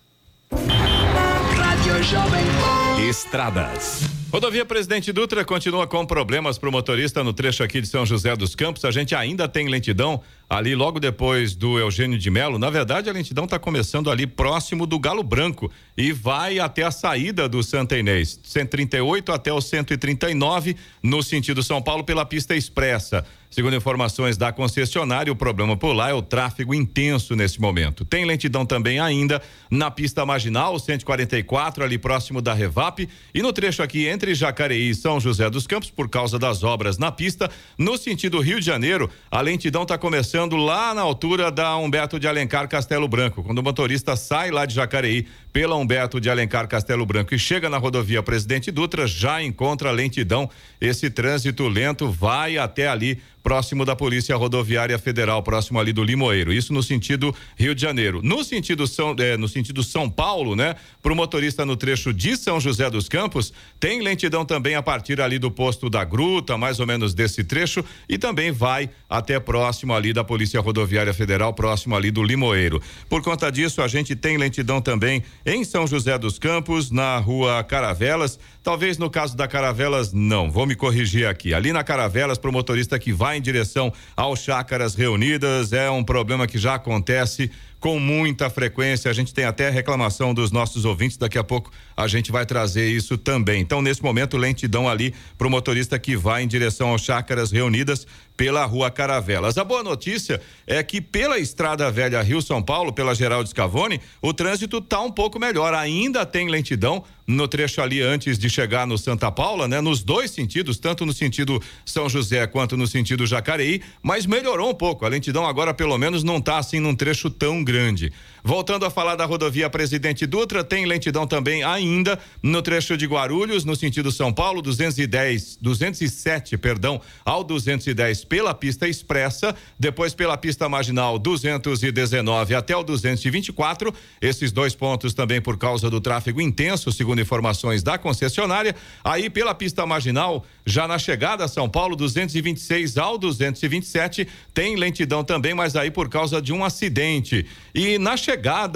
Estradas. 3.09 4.23
Rodovia 4.33 4.65
Presidente 4.65 5.13
Dutra 5.13 5.45
continua 5.45 5.87
com 5.87 6.07
problemas 6.07 6.57
para 6.57 6.67
o 6.67 6.73
motorista 6.73 7.23
no 7.23 7.35
trecho 7.35 7.63
aqui 7.63 7.83
de 7.83 7.87
São 7.87 8.07
José 8.07 8.35
dos 8.35 8.55
Campos. 8.55 8.83
A 8.87 8.91
gente 8.91 9.15
ainda 9.15 9.47
tem 9.47 9.69
lentidão 9.69 10.23
ali 10.53 10.75
logo 10.75 11.01
depois 11.01 11.55
do 11.55 11.79
Eugênio 11.79 12.19
de 12.19 12.31
Melo. 12.31 12.59
Na 12.59 12.69
verdade, 12.69 13.09
a 13.09 13.13
lentidão 13.13 13.45
está 13.45 13.59
começando 13.59 14.11
ali 14.11 14.27
próximo 14.27 14.87
do 14.87 14.99
Galo 14.99 15.23
Branco 15.23 15.73
e 15.97 16.13
vai 16.13 16.59
até 16.59 16.83
a 16.83 16.91
saída 16.91 17.49
do 17.49 17.63
Santa 17.63 17.97
Inês. 17.97 18.39
138 18.43 19.33
até 19.33 19.51
o 19.51 19.63
139 19.63 20.77
no 21.03 21.23
sentido 21.23 21.63
São 21.63 21.81
Paulo 21.81 22.05
pela 22.05 22.27
pista 22.27 22.55
expressa. 22.55 23.25
Segundo 23.53 23.77
informações 23.77 24.39
da 24.39 24.51
concessionária, 24.51 25.31
o 25.31 25.37
problema 25.37 25.77
por 25.77 25.93
lá 25.93 26.09
é 26.09 26.15
o 26.15 26.23
tráfego 26.23 26.75
intenso 26.75 27.37
nesse 27.37 27.61
momento. 27.61 28.03
Tem 28.03 28.25
lentidão 28.25 28.65
também 28.65 28.99
ainda 28.99 29.43
na 29.71 29.91
pista 29.91 30.25
marginal, 30.25 30.79
144, 30.79 31.85
ali 31.85 31.99
próximo 31.99 32.41
da 32.41 32.55
Revap, 32.55 33.07
e 33.35 33.43
no 33.43 33.53
trecho 33.53 33.83
aqui 33.83 34.07
entre 34.09 34.35
Jacareí 34.35 34.89
e 34.89 34.95
São 34.95 35.21
José 35.21 35.51
dos 35.51 35.67
Campos, 35.67 35.91
por 35.91 36.09
causa 36.09 36.39
das 36.39 36.65
obras 36.65 36.97
na 36.97 37.13
pista, 37.13 37.51
no 37.77 37.99
sentido 37.99 38.41
Rio 38.41 38.59
de 38.59 38.65
Janeiro, 38.65 39.11
a 39.31 39.43
lentidão 39.43 39.83
está 39.83 39.99
começando 39.99 40.42
lá 40.51 40.95
na 40.95 41.03
altura 41.03 41.51
da 41.51 41.77
Humberto 41.77 42.19
de 42.19 42.27
Alencar 42.27 42.69
Castelo 42.69 43.07
Branco. 43.09 43.43
Quando 43.43 43.59
o 43.59 43.63
motorista 43.63 44.17
sai 44.17 44.51
lá 44.51 44.67
de 44.67 44.75
Jacareí 44.75 45.27
pela 45.53 45.77
Humberto 45.77 46.21
de 46.21 46.31
Alencar 46.31 46.67
Castelo 46.67 47.05
Branco 47.05 47.35
e 47.35 47.39
chega 47.39 47.69
na 47.69 47.79
rodovia 47.79 48.23
Presidente 48.23 48.71
Dutra, 48.71 49.07
já 49.07 49.43
encontra 49.43 49.91
lentidão. 49.91 50.49
Esse 50.81 51.11
trânsito 51.11 51.69
lento 51.69 52.11
vai 52.11 52.59
até 52.59 52.89
ali 52.89 53.21
próximo 53.43 53.85
da 53.85 53.97
Polícia 53.97 54.37
Rodoviária 54.37 54.99
Federal, 54.99 55.43
próximo 55.43 55.81
ali 55.81 55.93
do 55.93 56.05
Limoeiro. 56.05 56.53
Isso 56.53 56.73
no 56.73 56.83
sentido 56.83 57.35
Rio 57.57 57.75
de 57.75 57.83
Janeiro. 57.83 58.21
No 58.23 58.45
sentido 58.45 58.87
São, 58.87 59.17
eh, 59.19 59.37
no 59.37 59.49
sentido 59.49 59.83
São 59.83 60.09
Paulo, 60.09 60.55
né? 60.55 60.77
Para 61.03 61.13
o 61.13 61.17
motorista 61.17 61.67
no 61.67 61.77
trecho 61.77 62.13
de 62.13 62.37
São 62.37 62.61
José 62.61 62.89
dos 62.89 63.09
Campos, 63.09 63.53
tem 63.81 64.01
lentidão 64.01 64.45
também 64.45 64.77
a 64.77 64.83
partir 64.83 65.21
ali 65.21 65.39
do 65.39 65.51
posto 65.51 65.91
da 65.91 66.05
Gruta, 66.05 66.57
mais 66.57 66.79
ou 66.79 66.87
menos 66.87 67.15
desse 67.15 67.43
trecho, 67.43 67.85
e 68.09 68.17
também 68.17 68.53
vai 68.53 68.89
até 69.11 69.41
próximo 69.41 69.93
ali 69.93 70.13
da 70.13 70.22
Polícia 70.25 70.61
Rodoviária 70.61 71.13
Federal, 71.15 71.53
próximo 71.53 71.97
ali 71.97 72.11
do 72.11 72.23
Limoeiro. 72.23 72.81
Por 73.09 73.23
conta 73.23 73.51
disso, 73.51 73.83
a 73.83 73.89
gente 73.89 74.15
tem 74.15 74.37
lentidão 74.37 74.81
também 74.81 75.23
em 75.45 75.65
São 75.65 75.87
José 75.87 76.19
dos 76.19 76.39
Campos, 76.39 76.91
na 76.91 77.19
rua 77.19 77.63
Caravelas. 77.65 78.39
Talvez 78.63 78.99
no 78.99 79.11
caso 79.11 79.37
da 79.37 79.49
Caravelas, 79.49 80.13
não. 80.13 80.51
Vou 80.51 80.67
me 80.67 80.75
corrigir 80.75 81.27
aqui. 81.27 81.53
Ali 81.53 81.73
na 81.73 81.83
Caravelas, 81.83 82.39
para 82.39 82.51
o 82.51 82.53
motorista 82.53 82.99
que 82.99 83.13
vai 83.13 83.37
em 83.37 83.43
direção 83.43 83.93
ao 84.17 84.37
Chácaras 84.37 84.95
Reunidas, 84.95 85.73
é 85.73 85.91
um 85.91 86.05
problema 86.05 86.47
que 86.47 86.59
já 86.59 86.75
acontece 86.75 87.51
com 87.83 87.99
muita 87.99 88.49
frequência. 88.49 89.11
A 89.11 89.13
gente 89.13 89.35
tem 89.35 89.45
até 89.45 89.69
reclamação 89.69 90.33
dos 90.33 90.53
nossos 90.53 90.85
ouvintes. 90.85 91.17
Daqui 91.17 91.37
a 91.37 91.43
pouco 91.43 91.71
a 91.97 92.07
gente 92.07 92.31
vai 92.31 92.47
trazer 92.47 92.89
isso 92.89 93.19
também. 93.19 93.61
Então, 93.61 93.83
nesse 93.83 94.01
momento, 94.01 94.37
lentidão 94.37 94.89
ali 94.89 95.13
para 95.37 95.49
o 95.49 95.51
motorista 95.51 95.99
que 95.99 96.17
vai 96.17 96.45
em 96.45 96.49
direção 96.49 96.91
ao 96.91 96.99
Chácaras 96.99 97.51
Reunidas 97.51 98.07
pela 98.37 98.65
rua 98.65 98.89
Caravelas. 98.89 99.59
A 99.59 99.65
boa 99.65 99.83
notícia 99.83 100.41
é 100.65 100.81
que 100.83 101.01
pela 101.01 101.41
Estrada 101.41 101.91
Velha 101.91 102.23
Rio 102.23 102.41
São 102.41 102.63
Paulo, 102.63 102.93
pela 102.93 103.17
Geraldo 103.17 103.49
Scavone, 103.49 104.01
o 104.23 104.33
trânsito 104.33 104.81
tá 104.81 105.01
um 105.01 105.11
pouco 105.11 105.41
melhor. 105.41 105.75
Ainda 105.75 106.25
tem 106.25 106.49
lentidão 106.49 107.05
no 107.33 107.49
trecho 107.49 107.81
ali 107.81 108.01
antes 108.01 108.39
de 108.39 108.49
chegar 108.49 108.87
no 108.87 108.97
Santa 108.97 109.31
Paula, 109.31 109.67
né? 109.67 109.81
Nos 109.81 110.03
dois 110.03 110.31
sentidos, 110.31 110.79
tanto 110.79 111.05
no 111.07 111.13
sentido 111.13 111.61
São 111.85 112.09
José 112.09 112.47
quanto 112.47 112.77
no 112.77 112.87
sentido 112.87 113.27
Jacareí, 113.27 113.81
mas 114.03 114.27
melhorou 114.27 114.71
um 114.71 114.75
pouco. 114.75 115.05
A 115.05 115.09
lentidão 115.09 115.47
agora 115.47 115.75
pelo 115.75 115.97
menos 115.99 116.23
não 116.23 116.41
tá 116.41 116.59
assim 116.59 116.81
num 116.81 116.95
trecho 116.95 117.31
tão 117.31 117.65
grande. 117.65 118.13
Voltando 118.45 118.85
a 118.85 118.91
falar 118.91 119.15
da 119.15 119.25
rodovia 119.25 119.71
Presidente 119.71 120.27
Dutra, 120.27 120.65
tem 120.65 120.85
lentidão 120.85 121.29
também 121.29 121.63
ainda 121.63 122.19
no 122.43 122.61
trecho 122.61 122.97
de 122.97 123.07
Guarulhos, 123.07 123.65
no 123.65 123.77
sentido 123.77 124.11
São 124.11 124.33
Paulo, 124.33 124.61
210, 124.61 125.59
207, 125.63 126.59
perdão, 126.59 127.01
ao 127.25 127.45
210 127.45 128.25
pela 128.25 128.53
pista 128.53 128.89
expressa, 128.89 129.55
depois 129.79 130.13
pela 130.13 130.37
pista 130.37 130.69
marginal 130.69 131.21
219 131.21 132.57
até 132.57 132.77
o 132.77 132.83
224. 132.83 133.95
Esses 134.21 134.51
dois 134.51 134.75
pontos 134.75 135.15
também 135.15 135.41
por 135.41 135.57
causa 135.57 135.89
do 135.89 136.01
tráfego 136.01 136.41
intenso, 136.41 136.91
segundo 136.91 137.21
informações 137.21 137.81
da 137.81 137.97
concessionária. 137.97 138.75
Aí 139.05 139.31
pela 139.31 139.55
pista 139.55 139.87
marginal, 139.87 140.45
já 140.67 140.89
na 140.89 140.99
chegada 140.99 141.45
a 141.45 141.49
São 141.49 141.69
Paulo, 141.69 141.95
226 141.95 142.99
ao 142.99 143.17
227, 143.17 144.27
tem 144.53 144.75
lentidão 144.75 145.23
também, 145.23 145.55
mas 145.55 145.77
aí 145.77 145.93
por 145.93 146.09
causa 146.09 146.43
de 146.43 146.53
um 146.53 146.65
acidente. 146.65 147.47
E 147.73 147.99
na 147.99 148.17
chegada, 148.17 148.32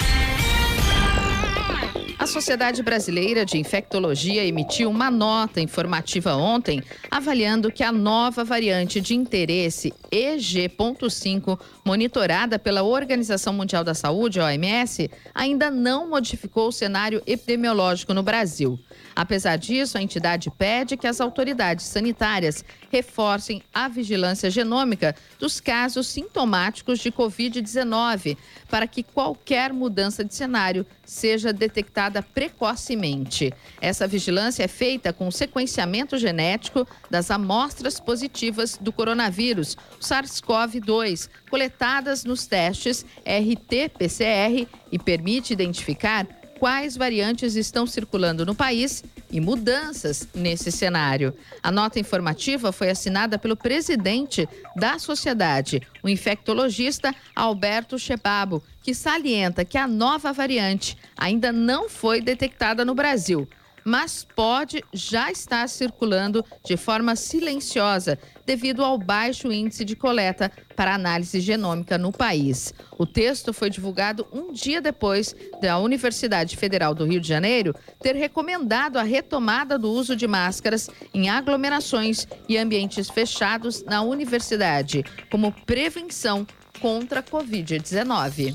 A 2.22 2.26
Sociedade 2.28 2.84
Brasileira 2.84 3.44
de 3.44 3.58
Infectologia 3.58 4.44
emitiu 4.44 4.88
uma 4.88 5.10
nota 5.10 5.60
informativa 5.60 6.36
ontem, 6.36 6.80
avaliando 7.10 7.72
que 7.72 7.82
a 7.82 7.90
nova 7.90 8.44
variante 8.44 9.00
de 9.00 9.16
interesse 9.16 9.92
EG.5, 10.08 11.58
monitorada 11.84 12.60
pela 12.60 12.84
Organização 12.84 13.52
Mundial 13.52 13.82
da 13.82 13.92
Saúde, 13.92 14.38
OMS, 14.38 15.10
ainda 15.34 15.68
não 15.68 16.08
modificou 16.08 16.68
o 16.68 16.72
cenário 16.72 17.20
epidemiológico 17.26 18.14
no 18.14 18.22
Brasil. 18.22 18.78
Apesar 19.14 19.56
disso, 19.56 19.98
a 19.98 20.02
entidade 20.02 20.50
pede 20.50 20.96
que 20.96 21.06
as 21.06 21.20
autoridades 21.20 21.86
sanitárias 21.86 22.64
reforcem 22.90 23.62
a 23.72 23.88
vigilância 23.88 24.50
genômica 24.50 25.14
dos 25.38 25.60
casos 25.60 26.06
sintomáticos 26.06 26.98
de 26.98 27.12
Covid-19, 27.12 28.36
para 28.68 28.86
que 28.86 29.02
qualquer 29.02 29.72
mudança 29.72 30.24
de 30.24 30.34
cenário 30.34 30.86
seja 31.04 31.52
detectada 31.52 32.22
precocemente. 32.22 33.52
Essa 33.80 34.06
vigilância 34.06 34.64
é 34.64 34.68
feita 34.68 35.12
com 35.12 35.30
sequenciamento 35.30 36.16
genético 36.16 36.86
das 37.10 37.30
amostras 37.30 38.00
positivas 38.00 38.78
do 38.80 38.92
coronavírus, 38.92 39.76
o 40.00 40.04
SARS-CoV-2, 40.04 41.28
coletadas 41.50 42.24
nos 42.24 42.46
testes 42.46 43.04
RT-PCR 43.26 44.66
e 44.90 44.98
permite 44.98 45.52
identificar 45.52 46.26
quais 46.62 46.96
variantes 46.96 47.56
estão 47.56 47.88
circulando 47.88 48.46
no 48.46 48.54
país 48.54 49.02
e 49.32 49.40
mudanças 49.40 50.28
nesse 50.32 50.70
cenário. 50.70 51.34
A 51.60 51.72
nota 51.72 51.98
informativa 51.98 52.70
foi 52.70 52.88
assinada 52.88 53.36
pelo 53.36 53.56
presidente 53.56 54.48
da 54.76 54.96
sociedade, 54.96 55.82
o 56.04 56.08
infectologista 56.08 57.12
Alberto 57.34 57.98
Chebabo, 57.98 58.62
que 58.80 58.94
salienta 58.94 59.64
que 59.64 59.76
a 59.76 59.88
nova 59.88 60.32
variante 60.32 60.96
ainda 61.16 61.50
não 61.50 61.88
foi 61.88 62.20
detectada 62.20 62.84
no 62.84 62.94
Brasil 62.94 63.48
mas 63.84 64.26
pode 64.36 64.82
já 64.92 65.30
estar 65.30 65.68
circulando 65.68 66.44
de 66.64 66.76
forma 66.76 67.16
silenciosa 67.16 68.18
devido 68.44 68.84
ao 68.84 68.98
baixo 68.98 69.52
índice 69.52 69.84
de 69.84 69.94
coleta 69.94 70.50
para 70.76 70.94
análise 70.94 71.40
genômica 71.40 71.96
no 71.96 72.12
país. 72.12 72.72
O 72.98 73.06
texto 73.06 73.52
foi 73.52 73.70
divulgado 73.70 74.26
um 74.32 74.52
dia 74.52 74.80
depois 74.80 75.34
da 75.60 75.78
Universidade 75.78 76.56
Federal 76.56 76.94
do 76.94 77.04
Rio 77.04 77.20
de 77.20 77.28
Janeiro 77.28 77.74
ter 78.00 78.16
recomendado 78.16 78.96
a 78.98 79.02
retomada 79.02 79.78
do 79.78 79.90
uso 79.90 80.16
de 80.16 80.26
máscaras 80.26 80.88
em 81.14 81.28
aglomerações 81.28 82.26
e 82.48 82.58
ambientes 82.58 83.08
fechados 83.08 83.84
na 83.84 84.02
universidade, 84.02 85.04
como 85.30 85.52
prevenção 85.66 86.46
contra 86.80 87.20
a 87.20 87.22
Covid-19. 87.22 88.54